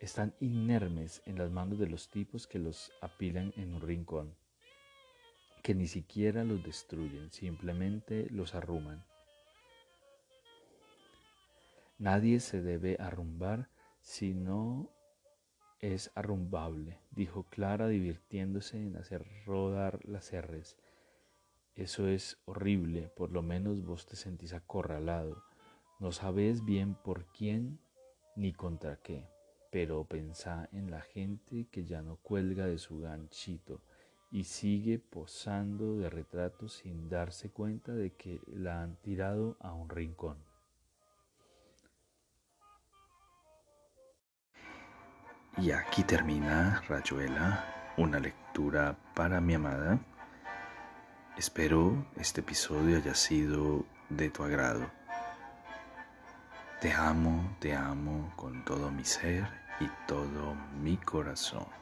están 0.00 0.34
inermes 0.40 1.22
en 1.26 1.38
las 1.38 1.50
manos 1.50 1.78
de 1.78 1.88
los 1.88 2.10
tipos 2.10 2.46
que 2.46 2.58
los 2.58 2.92
apilan 3.00 3.52
en 3.56 3.74
un 3.74 3.80
rincón, 3.80 4.36
que 5.62 5.74
ni 5.74 5.86
siquiera 5.86 6.44
los 6.44 6.62
destruyen, 6.62 7.30
simplemente 7.32 8.28
los 8.30 8.54
arruman 8.54 9.04
Nadie 11.98 12.38
se 12.38 12.62
debe 12.62 12.96
arrumbar 13.00 13.68
si 14.00 14.32
no 14.32 14.88
es 15.80 16.12
arrumbable, 16.14 17.00
dijo 17.10 17.42
Clara 17.50 17.88
divirtiéndose 17.88 18.80
en 18.80 18.96
hacer 18.96 19.26
rodar 19.44 19.98
las 20.04 20.32
R's. 20.32 20.76
Eso 21.78 22.08
es 22.08 22.36
horrible, 22.44 23.08
por 23.16 23.30
lo 23.30 23.40
menos 23.40 23.84
vos 23.84 24.04
te 24.04 24.16
sentís 24.16 24.52
acorralado. 24.52 25.44
No 26.00 26.10
sabes 26.10 26.64
bien 26.64 26.96
por 26.96 27.26
quién 27.26 27.78
ni 28.34 28.52
contra 28.52 28.96
qué, 28.96 29.28
pero 29.70 30.02
pensá 30.02 30.68
en 30.72 30.90
la 30.90 31.02
gente 31.02 31.68
que 31.70 31.84
ya 31.84 32.02
no 32.02 32.16
cuelga 32.16 32.66
de 32.66 32.78
su 32.78 32.98
ganchito 32.98 33.80
y 34.32 34.42
sigue 34.42 34.98
posando 34.98 35.96
de 35.96 36.10
retratos 36.10 36.72
sin 36.72 37.08
darse 37.08 37.50
cuenta 37.50 37.92
de 37.92 38.12
que 38.12 38.40
la 38.48 38.82
han 38.82 38.96
tirado 38.96 39.56
a 39.60 39.72
un 39.72 39.88
rincón. 39.88 40.36
Y 45.58 45.70
aquí 45.70 46.02
termina, 46.02 46.82
Rayuela, 46.88 47.94
una 47.98 48.18
lectura 48.18 48.98
para 49.14 49.40
mi 49.40 49.54
amada. 49.54 50.00
Espero 51.38 52.04
este 52.16 52.40
episodio 52.40 52.96
haya 52.96 53.14
sido 53.14 53.84
de 54.08 54.28
tu 54.28 54.42
agrado. 54.42 54.90
Te 56.80 56.92
amo, 56.92 57.56
te 57.60 57.76
amo 57.76 58.32
con 58.34 58.64
todo 58.64 58.90
mi 58.90 59.04
ser 59.04 59.46
y 59.78 59.88
todo 60.08 60.56
mi 60.82 60.96
corazón. 60.96 61.77